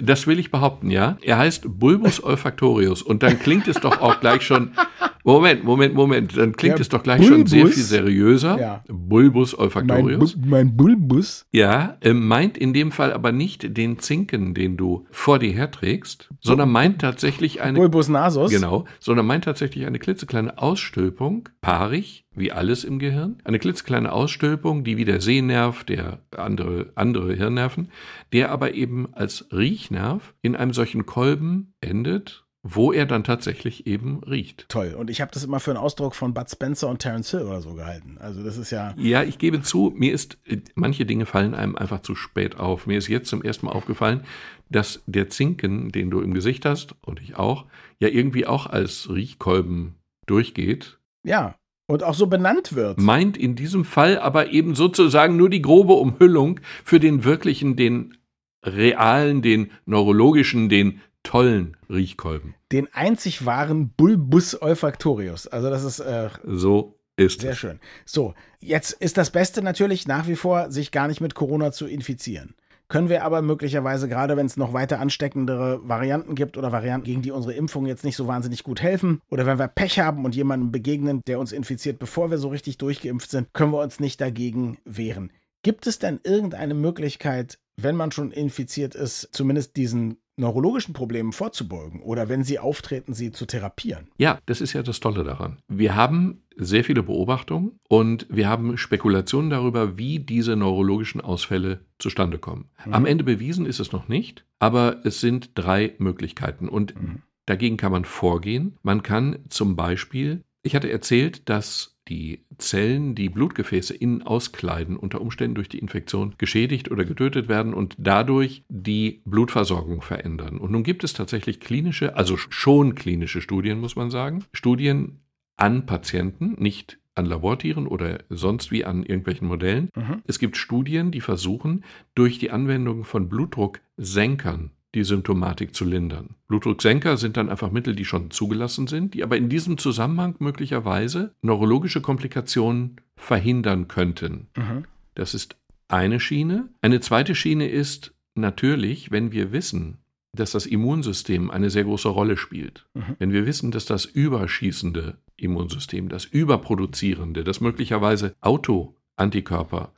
Das 0.00 0.26
will 0.26 0.38
ich 0.38 0.50
behaupten, 0.50 0.90
ja. 0.90 1.18
Er 1.22 1.38
heißt 1.38 1.78
Bulbus 1.78 2.22
olfactorius 2.22 3.02
und 3.02 3.22
dann 3.22 3.38
klingt 3.38 3.68
es 3.68 3.76
doch 3.76 4.00
auch 4.00 4.20
gleich 4.20 4.42
schon 4.42 4.72
Moment, 5.24 5.64
Moment, 5.64 5.94
Moment. 5.94 6.36
Dann 6.36 6.52
klingt 6.52 6.76
ja, 6.76 6.80
es 6.82 6.90
doch 6.90 7.02
gleich 7.02 7.20
Bulbus. 7.20 7.38
schon 7.38 7.46
sehr 7.46 7.66
viel 7.66 7.82
seriöser. 7.82 8.60
Ja. 8.60 8.84
Bulbus 8.88 9.58
olfactorius. 9.58 10.36
Mein, 10.36 10.44
Bu 10.44 10.48
mein 10.50 10.76
Bulbus. 10.84 11.46
Ja, 11.50 11.96
äh, 12.02 12.12
meint 12.12 12.58
in 12.58 12.74
dem 12.74 12.92
Fall 12.92 13.14
aber 13.14 13.32
nicht 13.32 13.74
den 13.78 13.98
Zinken, 14.00 14.52
den 14.52 14.76
du 14.76 15.06
vor 15.10 15.38
dir 15.38 15.50
herträgst, 15.50 16.28
sondern 16.42 16.70
meint 16.70 17.00
tatsächlich 17.00 17.62
eine. 17.62 17.78
Bulbus 17.78 18.10
nasus. 18.10 18.50
Genau, 18.50 18.84
sondern 19.00 19.24
meint 19.24 19.44
tatsächlich 19.44 19.86
eine 19.86 19.98
klitzekleine 19.98 20.58
Ausstülpung, 20.58 21.48
paarig, 21.62 22.26
wie 22.34 22.52
alles 22.52 22.84
im 22.84 22.98
Gehirn. 22.98 23.38
Eine 23.44 23.58
klitzekleine 23.58 24.12
Ausstülpung, 24.12 24.84
die 24.84 24.98
wie 24.98 25.06
der 25.06 25.22
Sehnerv, 25.22 25.84
der 25.84 26.18
andere, 26.36 26.92
andere 26.96 27.32
Hirnnerven, 27.32 27.88
der 28.34 28.50
aber 28.50 28.74
eben 28.74 29.08
als 29.14 29.48
Riechnerv 29.52 30.34
in 30.42 30.54
einem 30.54 30.74
solchen 30.74 31.06
Kolben 31.06 31.72
endet 31.80 32.43
wo 32.66 32.92
er 32.92 33.04
dann 33.04 33.24
tatsächlich 33.24 33.86
eben 33.86 34.24
riecht. 34.24 34.64
Toll. 34.70 34.96
Und 34.98 35.10
ich 35.10 35.20
habe 35.20 35.30
das 35.30 35.44
immer 35.44 35.60
für 35.60 35.70
einen 35.70 35.78
Ausdruck 35.78 36.14
von 36.14 36.32
Bud 36.32 36.50
Spencer 36.50 36.88
und 36.88 36.98
Terence 36.98 37.30
Hill 37.30 37.42
oder 37.42 37.60
so 37.60 37.74
gehalten. 37.74 38.16
Also 38.18 38.42
das 38.42 38.56
ist 38.56 38.70
ja. 38.70 38.94
Ja, 38.96 39.22
ich 39.22 39.36
gebe 39.36 39.60
zu, 39.60 39.92
mir 39.94 40.14
ist, 40.14 40.38
manche 40.74 41.04
Dinge 41.04 41.26
fallen 41.26 41.54
einem 41.54 41.76
einfach 41.76 42.00
zu 42.00 42.14
spät 42.14 42.58
auf. 42.58 42.86
Mir 42.86 42.96
ist 42.96 43.08
jetzt 43.08 43.28
zum 43.28 43.42
ersten 43.42 43.66
Mal 43.66 43.72
aufgefallen, 43.72 44.24
dass 44.70 45.02
der 45.06 45.28
Zinken, 45.28 45.92
den 45.92 46.10
du 46.10 46.22
im 46.22 46.32
Gesicht 46.32 46.64
hast, 46.64 46.94
und 47.02 47.20
ich 47.20 47.36
auch, 47.36 47.66
ja 47.98 48.08
irgendwie 48.08 48.46
auch 48.46 48.66
als 48.66 49.10
Riechkolben 49.10 49.96
durchgeht. 50.24 50.98
Ja. 51.22 51.56
Und 51.86 52.02
auch 52.02 52.14
so 52.14 52.28
benannt 52.28 52.74
wird. 52.74 52.98
Meint 52.98 53.36
in 53.36 53.56
diesem 53.56 53.84
Fall 53.84 54.18
aber 54.18 54.52
eben 54.52 54.74
sozusagen 54.74 55.36
nur 55.36 55.50
die 55.50 55.60
grobe 55.60 55.92
Umhüllung 55.92 56.60
für 56.82 56.98
den 56.98 57.24
wirklichen, 57.24 57.76
den 57.76 58.16
realen, 58.64 59.42
den 59.42 59.70
neurologischen, 59.84 60.70
den 60.70 61.02
tollen 61.24 61.76
Riechkolben. 61.90 62.54
Den 62.70 62.88
einzig 62.94 63.44
wahren 63.44 63.88
Bulbus 63.88 64.60
olfactorius. 64.60 65.48
Also 65.48 65.70
das 65.70 65.82
ist 65.82 65.98
äh, 65.98 66.28
so 66.44 66.96
ist 67.16 67.40
sehr 67.40 67.52
es. 67.52 67.58
schön. 67.58 67.80
So, 68.04 68.34
jetzt 68.60 68.92
ist 68.92 69.16
das 69.16 69.30
Beste 69.30 69.62
natürlich 69.62 70.06
nach 70.06 70.28
wie 70.28 70.36
vor, 70.36 70.70
sich 70.70 70.92
gar 70.92 71.08
nicht 71.08 71.20
mit 71.20 71.34
Corona 71.34 71.72
zu 71.72 71.86
infizieren. 71.86 72.54
Können 72.88 73.08
wir 73.08 73.24
aber 73.24 73.40
möglicherweise, 73.40 74.08
gerade 74.08 74.36
wenn 74.36 74.46
es 74.46 74.56
noch 74.56 74.72
weiter 74.72 75.00
ansteckendere 75.00 75.80
Varianten 75.88 76.34
gibt 76.34 76.58
oder 76.58 76.70
Varianten, 76.70 77.06
gegen 77.06 77.22
die 77.22 77.30
unsere 77.30 77.54
Impfung 77.54 77.86
jetzt 77.86 78.04
nicht 78.04 78.16
so 78.16 78.26
wahnsinnig 78.26 78.62
gut 78.62 78.82
helfen, 78.82 79.20
oder 79.30 79.46
wenn 79.46 79.58
wir 79.58 79.68
Pech 79.68 80.00
haben 80.00 80.24
und 80.24 80.36
jemandem 80.36 80.70
begegnen, 80.70 81.22
der 81.26 81.40
uns 81.40 81.52
infiziert, 81.52 81.98
bevor 81.98 82.30
wir 82.30 82.38
so 82.38 82.48
richtig 82.48 82.76
durchgeimpft 82.78 83.30
sind, 83.30 83.52
können 83.54 83.72
wir 83.72 83.80
uns 83.80 84.00
nicht 84.00 84.20
dagegen 84.20 84.78
wehren. 84.84 85.32
Gibt 85.62 85.86
es 85.86 85.98
denn 85.98 86.20
irgendeine 86.24 86.74
Möglichkeit, 86.74 87.58
wenn 87.76 87.96
man 87.96 88.12
schon 88.12 88.32
infiziert 88.32 88.94
ist, 88.94 89.30
zumindest 89.32 89.76
diesen 89.76 90.18
neurologischen 90.36 90.94
Problemen 90.94 91.32
vorzubeugen 91.32 92.00
oder 92.00 92.28
wenn 92.28 92.42
sie 92.42 92.58
auftreten, 92.58 93.14
sie 93.14 93.32
zu 93.32 93.46
therapieren. 93.46 94.08
Ja, 94.18 94.38
das 94.46 94.60
ist 94.60 94.72
ja 94.72 94.82
das 94.82 95.00
Tolle 95.00 95.24
daran. 95.24 95.58
Wir 95.68 95.94
haben 95.94 96.42
sehr 96.56 96.84
viele 96.84 97.02
Beobachtungen 97.02 97.78
und 97.88 98.26
wir 98.30 98.48
haben 98.48 98.76
Spekulationen 98.76 99.50
darüber, 99.50 99.98
wie 99.98 100.18
diese 100.20 100.56
neurologischen 100.56 101.20
Ausfälle 101.20 101.80
zustande 101.98 102.38
kommen. 102.38 102.70
Mhm. 102.84 102.94
Am 102.94 103.06
Ende 103.06 103.24
bewiesen 103.24 103.66
ist 103.66 103.80
es 103.80 103.92
noch 103.92 104.08
nicht, 104.08 104.44
aber 104.58 105.00
es 105.04 105.20
sind 105.20 105.50
drei 105.54 105.94
Möglichkeiten 105.98 106.68
und 106.68 107.00
mhm. 107.00 107.22
dagegen 107.46 107.76
kann 107.76 107.92
man 107.92 108.04
vorgehen. 108.04 108.76
Man 108.82 109.02
kann 109.02 109.38
zum 109.48 109.76
Beispiel, 109.76 110.42
ich 110.62 110.74
hatte 110.74 110.90
erzählt, 110.90 111.48
dass 111.48 111.93
die 112.08 112.44
Zellen, 112.58 113.14
die 113.14 113.28
Blutgefäße 113.28 113.94
innen 113.94 114.22
auskleiden, 114.22 114.96
unter 114.96 115.20
Umständen 115.20 115.54
durch 115.54 115.68
die 115.68 115.78
Infektion 115.78 116.34
geschädigt 116.38 116.90
oder 116.90 117.04
getötet 117.04 117.48
werden 117.48 117.74
und 117.74 117.94
dadurch 117.98 118.64
die 118.68 119.22
Blutversorgung 119.24 120.02
verändern. 120.02 120.58
Und 120.58 120.70
nun 120.70 120.82
gibt 120.82 121.04
es 121.04 121.12
tatsächlich 121.12 121.60
klinische, 121.60 122.16
also 122.16 122.36
schon 122.36 122.94
klinische 122.94 123.40
Studien, 123.40 123.80
muss 123.80 123.96
man 123.96 124.10
sagen, 124.10 124.44
Studien 124.52 125.20
an 125.56 125.86
Patienten, 125.86 126.56
nicht 126.58 126.98
an 127.14 127.26
Labortieren 127.26 127.86
oder 127.86 128.24
sonst 128.28 128.72
wie 128.72 128.84
an 128.84 129.04
irgendwelchen 129.04 129.46
Modellen. 129.46 129.88
Mhm. 129.94 130.22
Es 130.26 130.38
gibt 130.38 130.56
Studien, 130.56 131.10
die 131.10 131.20
versuchen, 131.20 131.84
durch 132.14 132.38
die 132.38 132.50
Anwendung 132.50 133.04
von 133.04 133.28
Blutdrucksenkern 133.28 134.70
die 134.94 135.04
Symptomatik 135.04 135.74
zu 135.74 135.84
lindern. 135.84 136.36
Blutdrucksenker 136.48 137.16
sind 137.16 137.36
dann 137.36 137.48
einfach 137.48 137.70
Mittel, 137.70 137.94
die 137.94 138.04
schon 138.04 138.30
zugelassen 138.30 138.86
sind, 138.86 139.14
die 139.14 139.22
aber 139.22 139.36
in 139.36 139.48
diesem 139.48 139.78
Zusammenhang 139.78 140.36
möglicherweise 140.38 141.34
neurologische 141.42 142.00
Komplikationen 142.00 143.00
verhindern 143.16 143.88
könnten. 143.88 144.48
Mhm. 144.56 144.84
Das 145.14 145.34
ist 145.34 145.56
eine 145.88 146.20
Schiene. 146.20 146.68
Eine 146.80 147.00
zweite 147.00 147.34
Schiene 147.34 147.68
ist 147.68 148.14
natürlich, 148.34 149.10
wenn 149.10 149.32
wir 149.32 149.52
wissen, 149.52 149.98
dass 150.34 150.52
das 150.52 150.66
Immunsystem 150.66 151.50
eine 151.50 151.70
sehr 151.70 151.84
große 151.84 152.08
Rolle 152.08 152.36
spielt. 152.36 152.86
Mhm. 152.94 153.16
Wenn 153.18 153.32
wir 153.32 153.46
wissen, 153.46 153.70
dass 153.70 153.86
das 153.86 154.04
überschießende 154.04 155.18
Immunsystem, 155.36 156.08
das 156.08 156.24
überproduzierende, 156.24 157.44
das 157.44 157.60
möglicherweise 157.60 158.34
Autoantikörper 158.40 159.92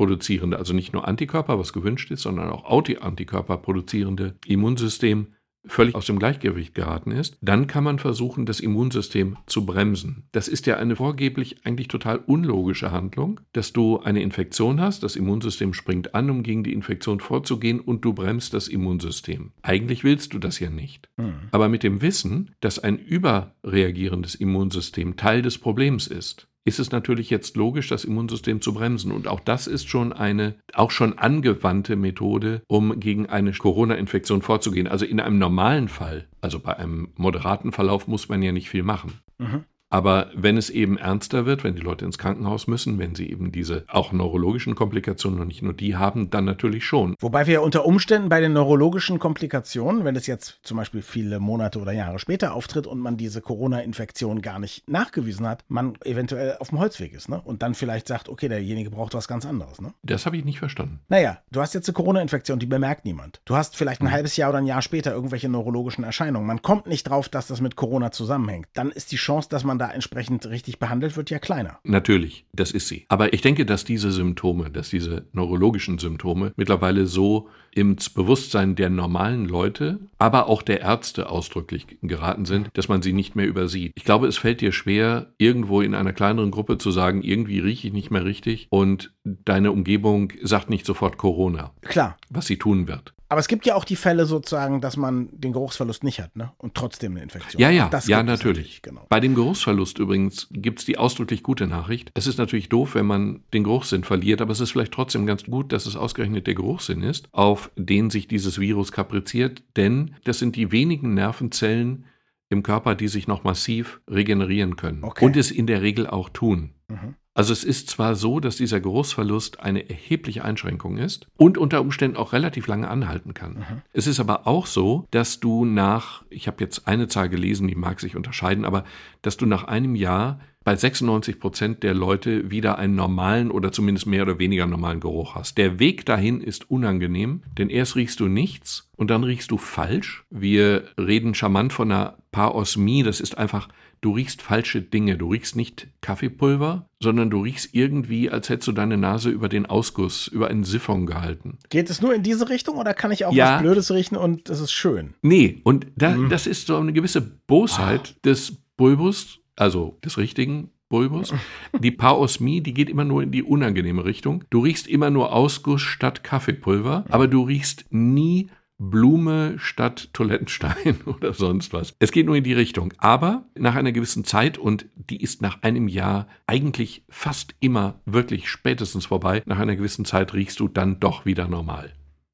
produzierende, 0.00 0.56
also 0.56 0.72
nicht 0.72 0.94
nur 0.94 1.06
Antikörper, 1.06 1.58
was 1.58 1.74
gewünscht 1.74 2.10
ist, 2.10 2.22
sondern 2.22 2.48
auch 2.48 2.64
Antikörper 3.02 3.58
produzierende 3.58 4.34
Immunsystem 4.46 5.26
völlig 5.66 5.94
aus 5.94 6.06
dem 6.06 6.18
Gleichgewicht 6.18 6.74
geraten 6.74 7.10
ist, 7.10 7.36
dann 7.42 7.66
kann 7.66 7.84
man 7.84 7.98
versuchen, 7.98 8.46
das 8.46 8.60
Immunsystem 8.60 9.36
zu 9.44 9.66
bremsen. 9.66 10.24
Das 10.32 10.48
ist 10.48 10.66
ja 10.66 10.78
eine 10.78 10.96
vorgeblich 10.96 11.66
eigentlich 11.66 11.88
total 11.88 12.16
unlogische 12.16 12.92
Handlung, 12.92 13.40
dass 13.52 13.74
du 13.74 14.00
eine 14.00 14.22
Infektion 14.22 14.80
hast, 14.80 15.02
das 15.02 15.16
Immunsystem 15.16 15.74
springt 15.74 16.14
an, 16.14 16.30
um 16.30 16.42
gegen 16.42 16.64
die 16.64 16.72
Infektion 16.72 17.20
vorzugehen 17.20 17.78
und 17.78 18.02
du 18.02 18.14
bremst 18.14 18.54
das 18.54 18.68
Immunsystem. 18.68 19.52
Eigentlich 19.60 20.02
willst 20.02 20.32
du 20.32 20.38
das 20.38 20.60
ja 20.60 20.70
nicht. 20.70 21.10
Mhm. 21.18 21.34
Aber 21.50 21.68
mit 21.68 21.82
dem 21.82 22.00
Wissen, 22.00 22.54
dass 22.60 22.78
ein 22.78 22.98
überreagierendes 22.98 24.34
Immunsystem 24.34 25.16
Teil 25.16 25.42
des 25.42 25.58
Problems 25.58 26.06
ist, 26.06 26.48
ist 26.70 26.78
es 26.78 26.92
natürlich 26.92 27.30
jetzt 27.30 27.56
logisch, 27.56 27.88
das 27.88 28.04
Immunsystem 28.04 28.60
zu 28.60 28.72
bremsen. 28.72 29.10
Und 29.10 29.26
auch 29.26 29.40
das 29.40 29.66
ist 29.66 29.88
schon 29.88 30.12
eine, 30.12 30.54
auch 30.72 30.92
schon 30.92 31.18
angewandte 31.18 31.96
Methode, 31.96 32.62
um 32.68 33.00
gegen 33.00 33.26
eine 33.26 33.50
Corona-Infektion 33.50 34.40
vorzugehen. 34.40 34.86
Also 34.86 35.04
in 35.04 35.18
einem 35.18 35.38
normalen 35.38 35.88
Fall, 35.88 36.28
also 36.40 36.60
bei 36.60 36.76
einem 36.76 37.08
moderaten 37.16 37.72
Verlauf 37.72 38.06
muss 38.06 38.28
man 38.28 38.40
ja 38.40 38.52
nicht 38.52 38.70
viel 38.70 38.84
machen. 38.84 39.14
Mhm. 39.38 39.64
Aber 39.90 40.30
wenn 40.34 40.56
es 40.56 40.70
eben 40.70 40.96
ernster 40.96 41.46
wird, 41.46 41.64
wenn 41.64 41.74
die 41.74 41.82
Leute 41.82 42.04
ins 42.04 42.16
Krankenhaus 42.16 42.68
müssen, 42.68 42.98
wenn 42.98 43.16
sie 43.16 43.28
eben 43.28 43.50
diese 43.50 43.84
auch 43.88 44.12
neurologischen 44.12 44.76
Komplikationen 44.76 45.40
und 45.40 45.48
nicht 45.48 45.62
nur 45.62 45.72
die 45.72 45.96
haben, 45.96 46.30
dann 46.30 46.44
natürlich 46.44 46.84
schon. 46.84 47.16
Wobei 47.18 47.46
wir 47.48 47.60
unter 47.62 47.84
Umständen 47.84 48.28
bei 48.28 48.40
den 48.40 48.52
neurologischen 48.52 49.18
Komplikationen, 49.18 50.04
wenn 50.04 50.14
es 50.14 50.28
jetzt 50.28 50.60
zum 50.62 50.76
Beispiel 50.76 51.02
viele 51.02 51.40
Monate 51.40 51.80
oder 51.80 51.92
Jahre 51.92 52.20
später 52.20 52.54
auftritt 52.54 52.86
und 52.86 53.00
man 53.00 53.16
diese 53.16 53.40
Corona-Infektion 53.40 54.42
gar 54.42 54.60
nicht 54.60 54.88
nachgewiesen 54.88 55.46
hat, 55.46 55.64
man 55.68 55.94
eventuell 56.04 56.56
auf 56.60 56.68
dem 56.68 56.78
Holzweg 56.78 57.12
ist, 57.12 57.28
ne? 57.28 57.40
Und 57.42 57.62
dann 57.62 57.74
vielleicht 57.74 58.06
sagt, 58.06 58.28
okay, 58.28 58.48
derjenige 58.48 58.90
braucht 58.90 59.14
was 59.14 59.26
ganz 59.26 59.44
anderes, 59.44 59.80
ne? 59.80 59.92
Das 60.04 60.24
habe 60.24 60.36
ich 60.36 60.44
nicht 60.44 60.60
verstanden. 60.60 61.00
Naja, 61.08 61.38
du 61.50 61.60
hast 61.60 61.74
jetzt 61.74 61.88
eine 61.88 61.94
Corona-Infektion, 61.94 62.60
die 62.60 62.66
bemerkt 62.66 63.04
niemand. 63.04 63.40
Du 63.44 63.56
hast 63.56 63.76
vielleicht 63.76 64.00
ein 64.00 64.06
mhm. 64.06 64.12
halbes 64.12 64.36
Jahr 64.36 64.50
oder 64.50 64.58
ein 64.58 64.66
Jahr 64.66 64.82
später 64.82 65.12
irgendwelche 65.12 65.48
neurologischen 65.48 66.04
Erscheinungen. 66.04 66.46
Man 66.46 66.62
kommt 66.62 66.86
nicht 66.86 67.08
drauf, 67.08 67.28
dass 67.28 67.48
das 67.48 67.60
mit 67.60 67.74
Corona 67.74 68.12
zusammenhängt. 68.12 68.68
Dann 68.74 68.90
ist 68.90 69.10
die 69.10 69.16
Chance, 69.16 69.48
dass 69.48 69.64
man 69.64 69.79
da 69.80 69.90
entsprechend 69.90 70.46
richtig 70.46 70.78
behandelt 70.78 71.16
wird, 71.16 71.30
ja 71.30 71.38
kleiner. 71.38 71.78
Natürlich, 71.84 72.44
das 72.52 72.70
ist 72.70 72.88
sie. 72.88 73.06
Aber 73.08 73.32
ich 73.32 73.40
denke, 73.40 73.64
dass 73.64 73.84
diese 73.84 74.12
Symptome, 74.12 74.70
dass 74.70 74.90
diese 74.90 75.26
neurologischen 75.32 75.98
Symptome 75.98 76.52
mittlerweile 76.56 77.06
so 77.06 77.48
ins 77.72 78.10
Bewusstsein 78.10 78.74
der 78.74 78.90
normalen 78.90 79.46
Leute, 79.46 80.00
aber 80.18 80.48
auch 80.48 80.62
der 80.62 80.80
Ärzte 80.80 81.28
ausdrücklich 81.28 81.86
geraten 82.02 82.44
sind, 82.44 82.68
dass 82.74 82.88
man 82.88 83.00
sie 83.02 83.12
nicht 83.12 83.36
mehr 83.36 83.46
übersieht. 83.46 83.92
Ich 83.94 84.04
glaube, 84.04 84.26
es 84.26 84.38
fällt 84.38 84.60
dir 84.60 84.72
schwer, 84.72 85.32
irgendwo 85.38 85.80
in 85.80 85.94
einer 85.94 86.12
kleineren 86.12 86.50
Gruppe 86.50 86.78
zu 86.78 86.90
sagen, 86.90 87.22
irgendwie 87.22 87.60
rieche 87.60 87.88
ich 87.88 87.92
nicht 87.92 88.10
mehr 88.10 88.24
richtig 88.24 88.66
und 88.70 89.12
deine 89.24 89.72
Umgebung 89.72 90.32
sagt 90.42 90.70
nicht 90.70 90.84
sofort 90.84 91.16
Corona. 91.16 91.72
Klar. 91.82 92.16
Was 92.28 92.46
sie 92.46 92.58
tun 92.58 92.88
wird. 92.88 93.14
Aber 93.30 93.38
es 93.38 93.46
gibt 93.46 93.64
ja 93.64 93.76
auch 93.76 93.84
die 93.84 93.94
Fälle 93.94 94.26
sozusagen, 94.26 94.80
dass 94.80 94.96
man 94.96 95.28
den 95.30 95.52
Geruchsverlust 95.52 96.02
nicht 96.02 96.20
hat, 96.20 96.34
ne? 96.34 96.50
Und 96.58 96.74
trotzdem 96.74 97.12
eine 97.12 97.22
Infektion. 97.22 97.62
Ja, 97.62 97.70
ja, 97.70 97.88
das 97.88 98.08
ja, 98.08 98.24
natürlich. 98.24 98.82
Genau. 98.82 99.06
Bei 99.08 99.20
dem 99.20 99.36
Geruchsverlust 99.36 100.00
übrigens 100.00 100.48
gibt 100.50 100.80
es 100.80 100.84
die 100.84 100.98
ausdrücklich 100.98 101.44
gute 101.44 101.68
Nachricht. 101.68 102.10
Es 102.14 102.26
ist 102.26 102.38
natürlich 102.38 102.68
doof, 102.68 102.96
wenn 102.96 103.06
man 103.06 103.44
den 103.54 103.62
Geruchssinn 103.62 104.02
verliert, 104.02 104.42
aber 104.42 104.50
es 104.50 104.58
ist 104.58 104.72
vielleicht 104.72 104.92
trotzdem 104.92 105.26
ganz 105.26 105.44
gut, 105.44 105.72
dass 105.72 105.86
es 105.86 105.94
ausgerechnet 105.94 106.48
der 106.48 106.56
Geruchssinn 106.56 107.02
ist, 107.02 107.28
auf 107.30 107.70
den 107.76 108.10
sich 108.10 108.26
dieses 108.26 108.58
Virus 108.58 108.90
kapriziert, 108.90 109.62
denn 109.76 110.16
das 110.24 110.40
sind 110.40 110.56
die 110.56 110.72
wenigen 110.72 111.14
Nervenzellen 111.14 112.06
im 112.48 112.64
Körper, 112.64 112.96
die 112.96 113.06
sich 113.06 113.28
noch 113.28 113.44
massiv 113.44 114.00
regenerieren 114.10 114.74
können. 114.74 115.04
Okay. 115.04 115.24
Und 115.24 115.36
es 115.36 115.52
in 115.52 115.68
der 115.68 115.82
Regel 115.82 116.08
auch 116.08 116.30
tun. 116.30 116.74
Mhm. 116.88 117.14
Also 117.34 117.52
es 117.52 117.62
ist 117.62 117.88
zwar 117.88 118.16
so, 118.16 118.40
dass 118.40 118.56
dieser 118.56 118.80
Geruchsverlust 118.80 119.60
eine 119.60 119.88
erhebliche 119.88 120.44
Einschränkung 120.44 120.98
ist 120.98 121.28
und 121.36 121.58
unter 121.58 121.80
Umständen 121.80 122.16
auch 122.16 122.32
relativ 122.32 122.66
lange 122.66 122.88
anhalten 122.88 123.34
kann. 123.34 123.52
Mhm. 123.54 123.82
Es 123.92 124.06
ist 124.06 124.18
aber 124.20 124.46
auch 124.46 124.66
so, 124.66 125.06
dass 125.10 125.38
du 125.38 125.64
nach, 125.64 126.22
ich 126.28 126.48
habe 126.48 126.62
jetzt 126.62 126.88
eine 126.88 127.06
Zahl 127.08 127.28
gelesen, 127.28 127.68
die 127.68 127.76
mag 127.76 128.00
sich 128.00 128.16
unterscheiden, 128.16 128.64
aber 128.64 128.84
dass 129.22 129.36
du 129.36 129.46
nach 129.46 129.64
einem 129.64 129.94
Jahr 129.94 130.40
bei 130.62 130.76
96 130.76 131.40
Prozent 131.40 131.82
der 131.82 131.94
Leute 131.94 132.50
wieder 132.50 132.78
einen 132.78 132.94
normalen 132.94 133.50
oder 133.50 133.72
zumindest 133.72 134.06
mehr 134.06 134.22
oder 134.22 134.38
weniger 134.38 134.66
normalen 134.66 135.00
Geruch 135.00 135.34
hast. 135.34 135.56
Der 135.56 135.78
Weg 135.78 136.04
dahin 136.04 136.40
ist 136.40 136.70
unangenehm, 136.70 137.42
denn 137.56 137.70
erst 137.70 137.96
riechst 137.96 138.20
du 138.20 138.26
nichts 138.26 138.90
und 138.96 139.10
dann 139.10 139.24
riechst 139.24 139.50
du 139.50 139.56
falsch. 139.56 140.24
Wir 140.30 140.84
reden 140.98 141.34
charmant 141.34 141.72
von 141.72 141.90
einer 141.90 142.18
Parosmie, 142.30 143.02
das 143.02 143.20
ist 143.20 143.38
einfach, 143.38 143.68
du 144.00 144.12
riechst 144.12 144.42
falsche 144.42 144.82
Dinge. 144.82 145.16
Du 145.16 145.28
riechst 145.30 145.56
nicht 145.56 145.88
Kaffeepulver, 146.00 146.88
sondern 147.00 147.30
du 147.30 147.42
riechst 147.42 147.74
irgendwie, 147.74 148.30
als 148.30 148.48
hättest 148.48 148.68
du 148.68 148.72
deine 148.72 148.96
Nase 148.96 149.30
über 149.30 149.48
den 149.48 149.66
Ausguss, 149.66 150.26
über 150.28 150.48
einen 150.48 150.64
Siphon 150.64 151.06
gehalten. 151.06 151.58
Geht 151.68 151.90
es 151.90 152.00
nur 152.00 152.14
in 152.14 152.22
diese 152.22 152.48
Richtung 152.48 152.76
oder 152.76 152.94
kann 152.94 153.12
ich 153.12 153.24
auch 153.24 153.32
ja. 153.32 153.56
was 153.56 153.62
Blödes 153.62 153.90
riechen 153.92 154.16
und 154.16 154.48
das 154.48 154.60
ist 154.60 154.72
schön? 154.72 155.14
Nee, 155.22 155.60
und 155.64 155.86
da, 155.96 156.10
mhm. 156.10 156.28
das 156.28 156.46
ist 156.46 156.66
so 156.66 156.76
eine 156.76 156.92
gewisse 156.92 157.20
Bosheit 157.20 158.14
oh. 158.16 158.20
des 158.24 158.56
Bulbus 158.76 159.40
also 159.60 159.98
des 160.02 160.16
richtigen 160.16 160.70
Bulbus. 160.88 161.32
Die 161.78 161.90
Paosmie, 161.92 162.62
die 162.62 162.74
geht 162.74 162.88
immer 162.88 163.04
nur 163.04 163.22
in 163.22 163.30
die 163.30 163.44
unangenehme 163.44 164.04
Richtung. 164.04 164.42
Du 164.50 164.60
riechst 164.60 164.88
immer 164.88 165.10
nur 165.10 165.32
Ausguss 165.32 165.82
statt 165.82 166.24
Kaffeepulver, 166.24 167.04
aber 167.08 167.28
du 167.28 167.42
riechst 167.42 167.84
nie 167.90 168.50
Blume 168.80 169.56
statt 169.58 170.08
Toilettenstein 170.14 171.00
oder 171.06 171.34
sonst 171.34 171.72
was. 171.72 171.94
Es 171.98 172.10
geht 172.10 172.26
nur 172.26 172.34
in 172.34 172.44
die 172.44 172.54
Richtung. 172.54 172.92
Aber 172.98 173.44
nach 173.54 173.76
einer 173.76 173.92
gewissen 173.92 174.24
Zeit, 174.24 174.58
und 174.58 174.86
die 174.96 175.22
ist 175.22 175.42
nach 175.42 175.62
einem 175.62 175.86
Jahr 175.86 176.26
eigentlich 176.46 177.04
fast 177.08 177.54
immer 177.60 178.00
wirklich 178.06 178.48
spätestens 178.48 179.06
vorbei, 179.06 179.42
nach 179.44 179.58
einer 179.58 179.76
gewissen 179.76 180.04
Zeit 180.04 180.32
riechst 180.32 180.58
du 180.60 180.66
dann 180.66 180.98
doch 180.98 181.26
wieder 181.26 181.46
normal. 181.46 181.92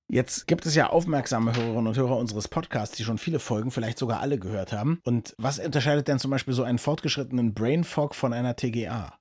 Jetzt 0.09 0.47
gibt 0.47 0.67
es 0.67 0.76
ja 0.76 0.88
aufmerksame 0.88 1.57
Hörerinnen 1.57 1.88
und 1.88 1.97
Hörer 1.97 2.17
unseres 2.17 2.47
Podcasts, 2.47 2.97
die 2.97 3.03
schon 3.03 3.19
viele 3.19 3.41
Folgen, 3.41 3.73
vielleicht 3.73 3.99
sogar 3.99 4.21
alle 4.21 4.38
gehört 4.38 4.73
haben. 4.73 5.00
Und 5.05 5.35
was 5.37 5.59
unterscheidet 5.59 6.07
denn 6.07 6.21
zum 6.21 6.31
Beispiel 6.31 6.55
so 6.55 6.62
einen 6.62 6.79
fortgeschrittenen 6.79 7.55
Brain 7.55 7.83
Fog 7.83 8.15
von 8.15 8.33
einer 8.33 8.55
TGA? 8.55 9.12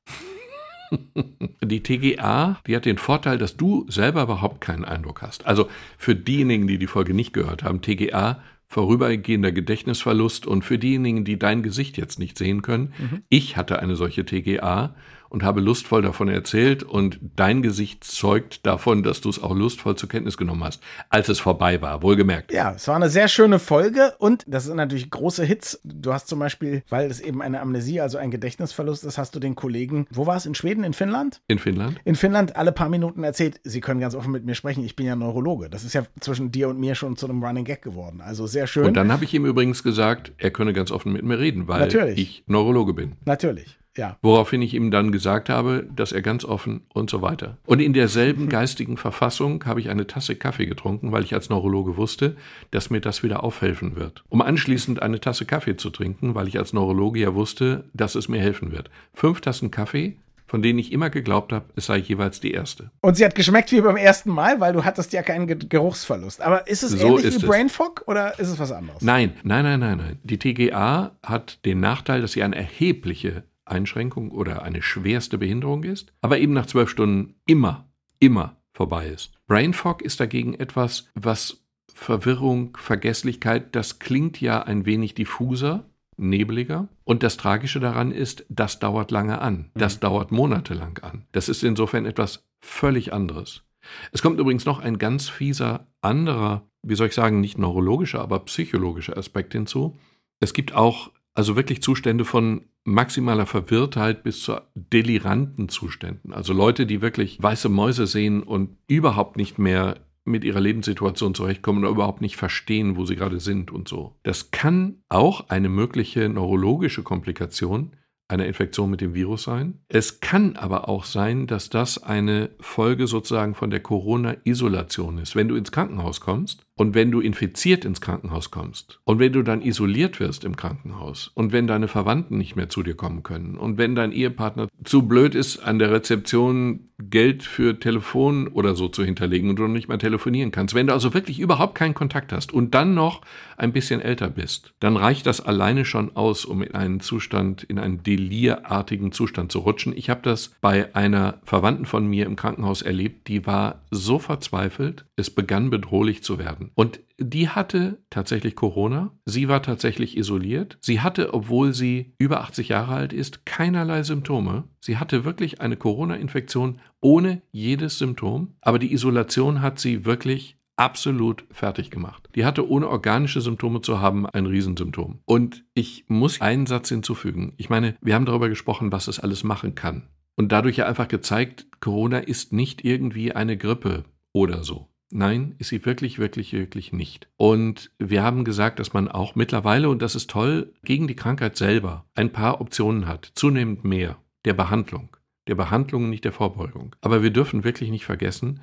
Die 1.63 1.81
TGA, 1.81 2.59
die 2.67 2.75
hat 2.75 2.85
den 2.85 2.97
Vorteil, 2.97 3.37
dass 3.37 3.57
du 3.57 3.85
selber 3.89 4.23
überhaupt 4.23 4.61
keinen 4.61 4.85
Eindruck 4.85 5.21
hast. 5.21 5.45
Also 5.45 5.67
für 5.97 6.15
diejenigen, 6.15 6.67
die 6.67 6.77
die 6.77 6.87
Folge 6.87 7.13
nicht 7.13 7.33
gehört 7.33 7.63
haben, 7.63 7.81
TGA 7.81 8.39
vorübergehender 8.67 9.51
Gedächtnisverlust 9.51 10.45
und 10.45 10.63
für 10.63 10.77
diejenigen, 10.77 11.23
die 11.23 11.39
dein 11.39 11.63
Gesicht 11.63 11.97
jetzt 11.97 12.19
nicht 12.19 12.37
sehen 12.37 12.61
können, 12.61 12.93
mhm. 12.97 13.23
ich 13.29 13.57
hatte 13.57 13.79
eine 13.79 13.95
solche 13.95 14.25
TGA 14.25 14.95
und 15.29 15.43
habe 15.43 15.61
lustvoll 15.61 16.01
davon 16.01 16.29
erzählt 16.29 16.83
und 16.83 17.19
dein 17.35 17.61
Gesicht 17.61 18.03
zeugt 18.03 18.65
davon, 18.65 19.03
dass 19.03 19.21
du 19.21 19.29
es 19.29 19.41
auch 19.41 19.55
lustvoll 19.55 19.95
zur 19.95 20.09
Kenntnis 20.09 20.37
genommen 20.37 20.63
hast, 20.63 20.81
als 21.09 21.29
es 21.29 21.39
vorbei 21.39 21.81
war, 21.81 22.01
wohlgemerkt. 22.01 22.51
Ja, 22.51 22.73
es 22.73 22.87
war 22.87 22.95
eine 22.95 23.09
sehr 23.09 23.27
schöne 23.27 23.59
Folge 23.59 24.13
und 24.19 24.43
das 24.47 24.65
sind 24.65 24.77
natürlich 24.77 25.09
große 25.09 25.43
Hits. 25.43 25.79
Du 25.83 26.13
hast 26.13 26.27
zum 26.27 26.39
Beispiel, 26.39 26.83
weil 26.89 27.09
es 27.09 27.19
eben 27.19 27.41
eine 27.41 27.61
Amnesie, 27.61 28.01
also 28.01 28.17
ein 28.17 28.31
Gedächtnisverlust 28.31 29.03
ist, 29.03 29.17
hast 29.17 29.35
du 29.35 29.39
den 29.39 29.55
Kollegen, 29.55 30.07
wo 30.11 30.27
war 30.27 30.37
es, 30.37 30.45
in 30.45 30.55
Schweden, 30.55 30.83
in 30.83 30.93
Finnland? 30.93 31.41
In 31.47 31.59
Finnland. 31.59 31.99
In 32.05 32.15
Finnland 32.15 32.55
alle 32.55 32.71
paar 32.71 32.89
Minuten 32.89 33.23
erzählt, 33.23 33.59
sie 33.63 33.81
können 33.81 33.99
ganz 33.99 34.15
offen 34.15 34.31
mit 34.31 34.45
mir 34.45 34.55
sprechen, 34.55 34.83
ich 34.83 34.95
bin 34.95 35.05
ja 35.05 35.15
Neurologe. 35.15 35.69
Das 35.69 35.83
ist 35.83 35.93
ja 35.93 36.03
zwischen 36.19 36.51
dir 36.51 36.69
und 36.69 36.79
mir 36.79 36.95
schon 36.95 37.15
zu 37.17 37.27
einem 37.27 37.43
Running 37.43 37.65
Gag 37.65 37.81
geworden. 37.81 38.21
Also 38.21 38.47
sehr 38.47 38.67
schön. 38.67 38.85
Und 38.85 38.95
dann 38.95 39.11
habe 39.11 39.23
ich 39.23 39.33
ihm 39.33 39.45
übrigens 39.45 39.83
gesagt, 39.83 40.33
er 40.37 40.51
könne 40.51 40.73
ganz 40.73 40.91
offen 40.91 41.13
mit 41.13 41.23
mir 41.23 41.39
reden, 41.39 41.67
weil 41.67 41.81
Natürlich. 41.81 42.17
ich 42.19 42.43
Neurologe 42.47 42.93
bin. 42.93 43.13
Natürlich. 43.25 43.77
Ja. 43.97 44.17
Woraufhin 44.21 44.61
ich 44.61 44.73
ihm 44.73 44.91
dann 44.91 45.11
gesagt 45.11 45.49
habe, 45.49 45.87
dass 45.95 46.11
er 46.11 46.21
ganz 46.21 46.43
offen 46.43 46.81
und 46.93 47.09
so 47.09 47.21
weiter. 47.21 47.57
Und 47.65 47.79
in 47.79 47.93
derselben 47.93 48.49
geistigen 48.49 48.97
Verfassung 48.97 49.63
habe 49.65 49.79
ich 49.79 49.89
eine 49.89 50.07
Tasse 50.07 50.35
Kaffee 50.35 50.65
getrunken, 50.65 51.11
weil 51.11 51.23
ich 51.23 51.33
als 51.33 51.49
Neurologe 51.49 51.97
wusste, 51.97 52.35
dass 52.71 52.89
mir 52.89 53.01
das 53.01 53.23
wieder 53.23 53.43
aufhelfen 53.43 53.95
wird. 53.95 54.23
Um 54.29 54.41
anschließend 54.41 55.01
eine 55.01 55.19
Tasse 55.19 55.45
Kaffee 55.45 55.77
zu 55.77 55.89
trinken, 55.89 56.35
weil 56.35 56.47
ich 56.47 56.57
als 56.57 56.73
Neurologe 56.73 57.19
ja 57.19 57.33
wusste, 57.33 57.85
dass 57.93 58.15
es 58.15 58.27
mir 58.27 58.41
helfen 58.41 58.71
wird. 58.71 58.89
Fünf 59.13 59.41
Tassen 59.41 59.71
Kaffee, 59.71 60.17
von 60.47 60.61
denen 60.61 60.77
ich 60.79 60.91
immer 60.91 61.09
geglaubt 61.09 61.51
habe, 61.51 61.65
es 61.75 61.87
sei 61.87 61.97
jeweils 61.97 62.39
die 62.39 62.51
erste. 62.51 62.91
Und 63.01 63.17
sie 63.17 63.25
hat 63.25 63.33
geschmeckt 63.33 63.71
wie 63.71 63.81
beim 63.81 63.97
ersten 63.97 64.29
Mal, 64.29 64.59
weil 64.59 64.73
du 64.73 64.83
hattest 64.83 65.11
ja 65.13 65.23
keinen 65.23 65.47
Geruchsverlust. 65.69 66.41
Aber 66.41 66.67
ist 66.67 66.83
es 66.83 66.91
so 66.91 67.07
ähnlich 67.07 67.25
ist 67.25 67.41
wie 67.41 67.47
Brain 67.47 67.69
Fog 67.69 68.03
oder 68.05 68.37
ist 68.39 68.49
es 68.49 68.59
was 68.59 68.71
anderes? 68.71 69.01
Nein, 69.01 69.33
nein, 69.43 69.63
nein, 69.63 69.79
nein, 69.79 69.97
nein. 69.97 70.19
Die 70.23 70.37
TGA 70.37 71.11
hat 71.23 71.65
den 71.65 71.79
Nachteil, 71.79 72.21
dass 72.21 72.33
sie 72.33 72.43
eine 72.43 72.55
erhebliche 72.55 73.43
Einschränkung 73.65 74.31
oder 74.31 74.63
eine 74.63 74.81
schwerste 74.81 75.37
Behinderung 75.37 75.83
ist, 75.83 76.13
aber 76.21 76.39
eben 76.39 76.53
nach 76.53 76.67
zwölf 76.67 76.89
Stunden 76.89 77.35
immer, 77.45 77.89
immer 78.19 78.57
vorbei 78.73 79.07
ist. 79.07 79.31
Brain 79.47 79.73
Fog 79.73 80.01
ist 80.01 80.19
dagegen 80.19 80.53
etwas, 80.53 81.09
was 81.15 81.65
Verwirrung, 81.93 82.77
Vergesslichkeit, 82.77 83.75
das 83.75 83.99
klingt 83.99 84.41
ja 84.41 84.61
ein 84.61 84.85
wenig 84.85 85.15
diffuser, 85.15 85.85
nebliger. 86.17 86.87
Und 87.03 87.23
das 87.23 87.37
Tragische 87.37 87.79
daran 87.79 88.11
ist, 88.11 88.45
das 88.49 88.79
dauert 88.79 89.11
lange 89.11 89.39
an. 89.39 89.71
Das 89.75 89.97
mhm. 89.97 89.99
dauert 90.01 90.31
monatelang 90.31 90.97
an. 90.99 91.25
Das 91.31 91.49
ist 91.49 91.63
insofern 91.63 92.05
etwas 92.05 92.45
völlig 92.59 93.13
anderes. 93.13 93.63
Es 94.11 94.21
kommt 94.21 94.39
übrigens 94.39 94.65
noch 94.65 94.79
ein 94.79 94.97
ganz 94.97 95.29
fieser 95.29 95.87
anderer, 96.01 96.67
wie 96.81 96.95
soll 96.95 97.07
ich 97.07 97.13
sagen, 97.13 97.39
nicht 97.39 97.57
neurologischer, 97.57 98.21
aber 98.21 98.39
psychologischer 98.39 99.17
Aspekt 99.17 99.53
hinzu. 99.53 99.97
Es 100.39 100.53
gibt 100.53 100.73
auch 100.73 101.11
also 101.33 101.55
wirklich 101.55 101.81
Zustände 101.81 102.25
von 102.25 102.65
maximaler 102.85 103.45
Verwirrtheit 103.45 104.23
bis 104.23 104.41
zu 104.41 104.61
deliranten 104.75 105.67
Zuständen. 105.69 106.31
Also 106.31 106.53
Leute, 106.53 106.85
die 106.85 107.01
wirklich 107.01 107.41
weiße 107.41 107.67
Mäuse 107.67 108.07
sehen 108.07 108.43
und 108.43 108.77
überhaupt 108.87 109.37
nicht 109.37 109.59
mehr 109.59 109.97
mit 110.23 110.43
ihrer 110.43 110.59
Lebenssituation 110.59 111.35
zurechtkommen 111.35 111.83
oder 111.83 111.91
überhaupt 111.91 112.21
nicht 112.21 112.37
verstehen, 112.37 112.95
wo 112.95 113.05
sie 113.05 113.15
gerade 113.15 113.39
sind 113.39 113.71
und 113.71 113.87
so. 113.87 114.15
Das 114.23 114.51
kann 114.51 115.03
auch 115.09 115.49
eine 115.49 115.69
mögliche 115.69 116.29
neurologische 116.29 117.03
Komplikation 117.03 117.95
einer 118.27 118.45
Infektion 118.45 118.89
mit 118.89 119.01
dem 119.01 119.13
Virus 119.13 119.43
sein. 119.43 119.79
Es 119.87 120.19
kann 120.19 120.55
aber 120.55 120.89
auch 120.89 121.05
sein, 121.05 121.45
dass 121.47 121.69
das 121.69 122.01
eine 122.01 122.49
Folge 122.59 123.07
sozusagen 123.07 123.53
von 123.53 123.69
der 123.69 123.81
Corona-Isolation 123.81 125.19
ist. 125.19 125.35
Wenn 125.35 125.47
du 125.47 125.55
ins 125.55 125.71
Krankenhaus 125.71 126.21
kommst 126.21 126.65
und 126.75 126.95
wenn 126.95 127.11
du 127.11 127.21
infiziert 127.21 127.85
ins 127.85 128.01
Krankenhaus 128.01 128.51
kommst 128.51 128.99
und 129.03 129.19
wenn 129.19 129.31
du 129.31 129.43
dann 129.43 129.61
isoliert 129.61 130.19
wirst 130.19 130.43
im 130.43 130.55
Krankenhaus 130.55 131.31
und 131.35 131.51
wenn 131.51 131.67
deine 131.67 131.87
Verwandten 131.87 132.37
nicht 132.37 132.55
mehr 132.55 132.69
zu 132.69 132.83
dir 132.83 132.95
kommen 132.95 133.23
können 133.23 133.57
und 133.57 133.77
wenn 133.77 133.95
dein 133.95 134.11
Ehepartner 134.11 134.67
zu 134.83 135.07
blöd 135.07 135.35
ist, 135.35 135.59
an 135.59 135.79
der 135.79 135.91
Rezeption 135.91 136.89
Geld 136.97 137.43
für 137.43 137.79
Telefon 137.79 138.47
oder 138.47 138.75
so 138.75 138.87
zu 138.87 139.03
hinterlegen 139.03 139.49
und 139.49 139.57
du 139.57 139.67
nicht 139.67 139.89
mehr 139.89 139.99
telefonieren 139.99 140.51
kannst, 140.51 140.73
wenn 140.75 140.87
du 140.87 140.93
also 140.93 141.13
wirklich 141.13 141.39
überhaupt 141.39 141.75
keinen 141.75 141.93
Kontakt 141.93 142.31
hast 142.31 142.53
und 142.53 142.73
dann 142.73 142.93
noch 142.93 143.21
ein 143.57 143.73
bisschen 143.73 144.01
älter 144.01 144.29
bist, 144.29 144.73
dann 144.79 144.95
reicht 144.95 145.25
das 145.25 145.41
alleine 145.41 145.85
schon 145.85 146.15
aus, 146.15 146.45
um 146.45 146.61
in 146.61 146.73
einen 146.73 146.99
Zustand, 147.01 147.63
in 147.63 147.79
einen 147.79 148.03
delirartigen 148.15 149.11
Zustand 149.11 149.51
zu 149.51 149.59
rutschen. 149.59 149.93
Ich 149.95 150.09
habe 150.09 150.21
das 150.23 150.51
bei 150.61 150.93
einer 150.95 151.39
Verwandten 151.43 151.85
von 151.85 152.07
mir 152.07 152.25
im 152.25 152.35
Krankenhaus 152.35 152.81
erlebt, 152.81 153.27
die 153.27 153.45
war 153.45 153.81
so 153.91 154.19
verzweifelt, 154.19 155.05
es 155.15 155.29
begann 155.29 155.69
bedrohlich 155.69 156.23
zu 156.23 156.39
werden. 156.39 156.71
Und 156.75 156.99
die 157.17 157.47
hatte 157.47 157.99
tatsächlich 158.09 158.55
Corona. 158.55 159.11
Sie 159.25 159.47
war 159.47 159.61
tatsächlich 159.61 160.17
isoliert. 160.17 160.77
Sie 160.81 160.99
hatte, 160.99 161.33
obwohl 161.33 161.73
sie 161.73 162.13
über 162.17 162.41
80 162.41 162.69
Jahre 162.69 162.93
alt 162.93 163.13
ist, 163.13 163.45
keinerlei 163.45 164.03
Symptome. 164.03 164.65
Sie 164.81 164.97
hatte 164.97 165.23
wirklich 165.23 165.61
eine 165.61 165.77
Corona-Infektion 165.77 166.79
ohne 166.99 167.41
jedes 167.51 167.97
Symptom. 167.99 168.55
Aber 168.61 168.79
die 168.79 168.91
Isolation 168.91 169.61
hat 169.61 169.79
sie 169.79 170.05
wirklich 170.05 170.54
absolut 170.77 171.45
fertig 171.51 171.89
gemacht. 171.89 172.29
Die 172.35 172.45
hatte 172.45 172.67
ohne 172.67 172.89
organische 172.89 173.41
Symptome 173.41 173.81
zu 173.81 173.99
haben 173.99 174.25
ein 174.25 174.45
Riesensymptom. 174.45 175.19
Und 175.25 175.63
ich 175.73 176.05
muss 176.07 176.41
einen 176.41 176.65
Satz 176.65 176.89
hinzufügen. 176.89 177.53
Ich 177.57 177.69
meine, 177.69 177.95
wir 178.01 178.15
haben 178.15 178.25
darüber 178.25 178.49
gesprochen, 178.49 178.91
was 178.91 179.07
es 179.07 179.19
alles 179.19 179.43
machen 179.43 179.75
kann. 179.75 180.09
Und 180.35 180.51
dadurch 180.51 180.77
ja 180.77 180.85
einfach 180.85 181.07
gezeigt, 181.07 181.67
Corona 181.79 182.19
ist 182.19 182.51
nicht 182.51 182.83
irgendwie 182.83 183.31
eine 183.31 183.57
Grippe 183.57 184.03
oder 184.33 184.63
so. 184.63 184.89
Nein, 185.11 185.55
ist 185.59 185.69
sie 185.69 185.85
wirklich, 185.85 186.19
wirklich, 186.19 186.51
wirklich 186.51 186.91
nicht. 186.91 187.29
Und 187.37 187.91
wir 187.99 188.23
haben 188.23 188.43
gesagt, 188.43 188.79
dass 188.79 188.91
man 188.91 189.07
auch 189.07 189.35
mittlerweile, 189.35 189.89
und 189.89 190.01
das 190.01 190.15
ist 190.15 190.29
toll, 190.29 190.73
gegen 190.83 191.07
die 191.07 191.15
Krankheit 191.15 191.55
selber 191.55 192.05
ein 192.15 192.31
paar 192.31 192.59
Optionen 192.59 193.07
hat, 193.07 193.31
zunehmend 193.35 193.85
mehr, 193.85 194.17
der 194.45 194.53
Behandlung. 194.53 195.15
Der 195.47 195.55
Behandlung, 195.55 196.09
nicht 196.09 196.25
der 196.25 196.31
Vorbeugung. 196.31 196.95
Aber 197.01 197.21
wir 197.21 197.29
dürfen 197.29 197.63
wirklich 197.63 197.91
nicht 197.91 198.03
vergessen, 198.03 198.61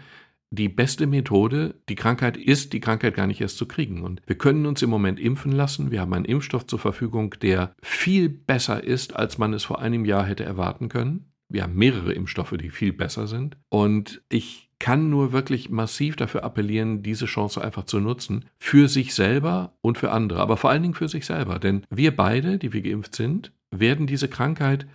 die 0.53 0.69
beste 0.69 1.07
Methode, 1.07 1.81
die 1.89 1.95
Krankheit 1.95 2.37
ist, 2.37 2.75
die 2.75 2.81
Krankheit 2.81 3.15
gar 3.15 3.27
nicht 3.27 3.41
erst 3.41 3.57
zu 3.57 3.67
kriegen. 3.67 4.03
Und 4.03 4.21
wir 4.27 4.37
können 4.37 4.67
uns 4.67 4.83
im 4.83 4.91
Moment 4.91 5.19
impfen 5.19 5.51
lassen. 5.51 5.91
Wir 5.91 6.03
haben 6.03 6.13
einen 6.13 6.27
Impfstoff 6.27 6.67
zur 6.67 6.79
Verfügung, 6.79 7.35
der 7.41 7.75
viel 7.83 8.29
besser 8.29 8.85
ist, 8.85 9.17
als 9.17 9.39
man 9.39 9.55
es 9.55 9.65
vor 9.65 9.81
einem 9.81 10.05
Jahr 10.05 10.27
hätte 10.27 10.45
erwarten 10.45 10.91
können. 10.91 11.33
Wir 11.49 11.63
haben 11.63 11.75
mehrere 11.75 12.13
Impfstoffe, 12.13 12.55
die 12.61 12.69
viel 12.69 12.93
besser 12.93 13.27
sind. 13.27 13.57
Und 13.71 14.23
ich 14.29 14.71
kann 14.79 15.09
nur 15.09 15.33
wirklich 15.33 15.71
massiv 15.71 16.17
dafür 16.17 16.45
appellieren, 16.45 17.03
diese 17.03 17.27
Chance 17.27 17.63
einfach 17.63 17.85
zu 17.85 18.01
nutzen. 18.01 18.45
Für 18.59 18.89
sich 18.89 19.15
selber 19.15 19.73
und 19.81 19.97
für 19.97 20.11
andere, 20.11 20.41
aber 20.41 20.59
vor 20.59 20.69
allen 20.69 20.83
Dingen 20.83 20.95
für 20.95 21.09
sich 21.09 21.25
selber. 21.25 21.61
Denn 21.61 21.87
wir 21.89 22.15
beide, 22.15 22.59
die 22.59 22.75
wir 22.75 22.83
geimpft 22.83 23.15
sind, 23.15 23.53
werden 23.71 24.07
diese 24.07 24.29
Krankheit 24.29 24.87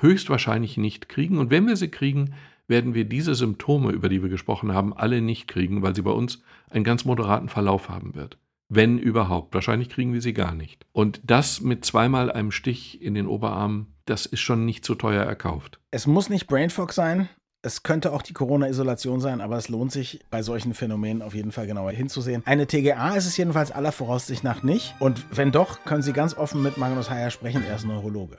höchstwahrscheinlich 0.00 0.76
nicht 0.76 1.08
kriegen. 1.08 1.38
Und 1.38 1.50
wenn 1.50 1.66
wir 1.66 1.76
sie 1.76 1.88
kriegen, 1.88 2.34
werden 2.68 2.94
wir 2.94 3.04
diese 3.04 3.34
Symptome, 3.34 3.90
über 3.90 4.08
die 4.08 4.22
wir 4.22 4.28
gesprochen 4.28 4.72
haben, 4.72 4.96
alle 4.96 5.20
nicht 5.20 5.48
kriegen, 5.48 5.82
weil 5.82 5.94
sie 5.94 6.02
bei 6.02 6.10
uns 6.10 6.42
einen 6.70 6.84
ganz 6.84 7.04
moderaten 7.04 7.48
Verlauf 7.48 7.88
haben 7.88 8.14
wird. 8.14 8.38
Wenn 8.68 8.98
überhaupt. 8.98 9.54
Wahrscheinlich 9.54 9.88
kriegen 9.88 10.12
wir 10.12 10.20
sie 10.20 10.34
gar 10.34 10.54
nicht. 10.54 10.84
Und 10.92 11.22
das 11.24 11.62
mit 11.62 11.86
zweimal 11.86 12.30
einem 12.30 12.52
Stich 12.52 13.00
in 13.00 13.14
den 13.14 13.26
Oberarm, 13.26 13.86
das 14.04 14.26
ist 14.26 14.40
schon 14.40 14.66
nicht 14.66 14.84
so 14.84 14.94
teuer 14.94 15.24
erkauft. 15.24 15.80
Es 15.90 16.06
muss 16.06 16.28
nicht 16.28 16.46
Brainfog 16.46 16.92
sein. 16.92 17.30
Es 17.62 17.82
könnte 17.82 18.12
auch 18.12 18.22
die 18.22 18.34
Corona-Isolation 18.34 19.20
sein, 19.20 19.40
aber 19.40 19.56
es 19.56 19.68
lohnt 19.68 19.90
sich 19.90 20.20
bei 20.30 20.42
solchen 20.42 20.74
Phänomenen 20.74 21.22
auf 21.22 21.34
jeden 21.34 21.50
Fall 21.50 21.66
genauer 21.66 21.90
hinzusehen. 21.90 22.42
Eine 22.44 22.66
TGA 22.66 23.16
ist 23.16 23.26
es 23.26 23.36
jedenfalls 23.36 23.72
aller 23.72 23.90
Voraussicht 23.90 24.44
nach 24.44 24.62
nicht. 24.62 24.94
Und 25.00 25.24
wenn 25.36 25.50
doch, 25.50 25.84
können 25.84 26.02
Sie 26.02 26.12
ganz 26.12 26.36
offen 26.36 26.62
mit 26.62 26.76
Magnus 26.76 27.10
Heyer 27.10 27.30
sprechen. 27.30 27.64
Er 27.64 27.76
ist 27.76 27.84
Neurologe. 27.84 28.38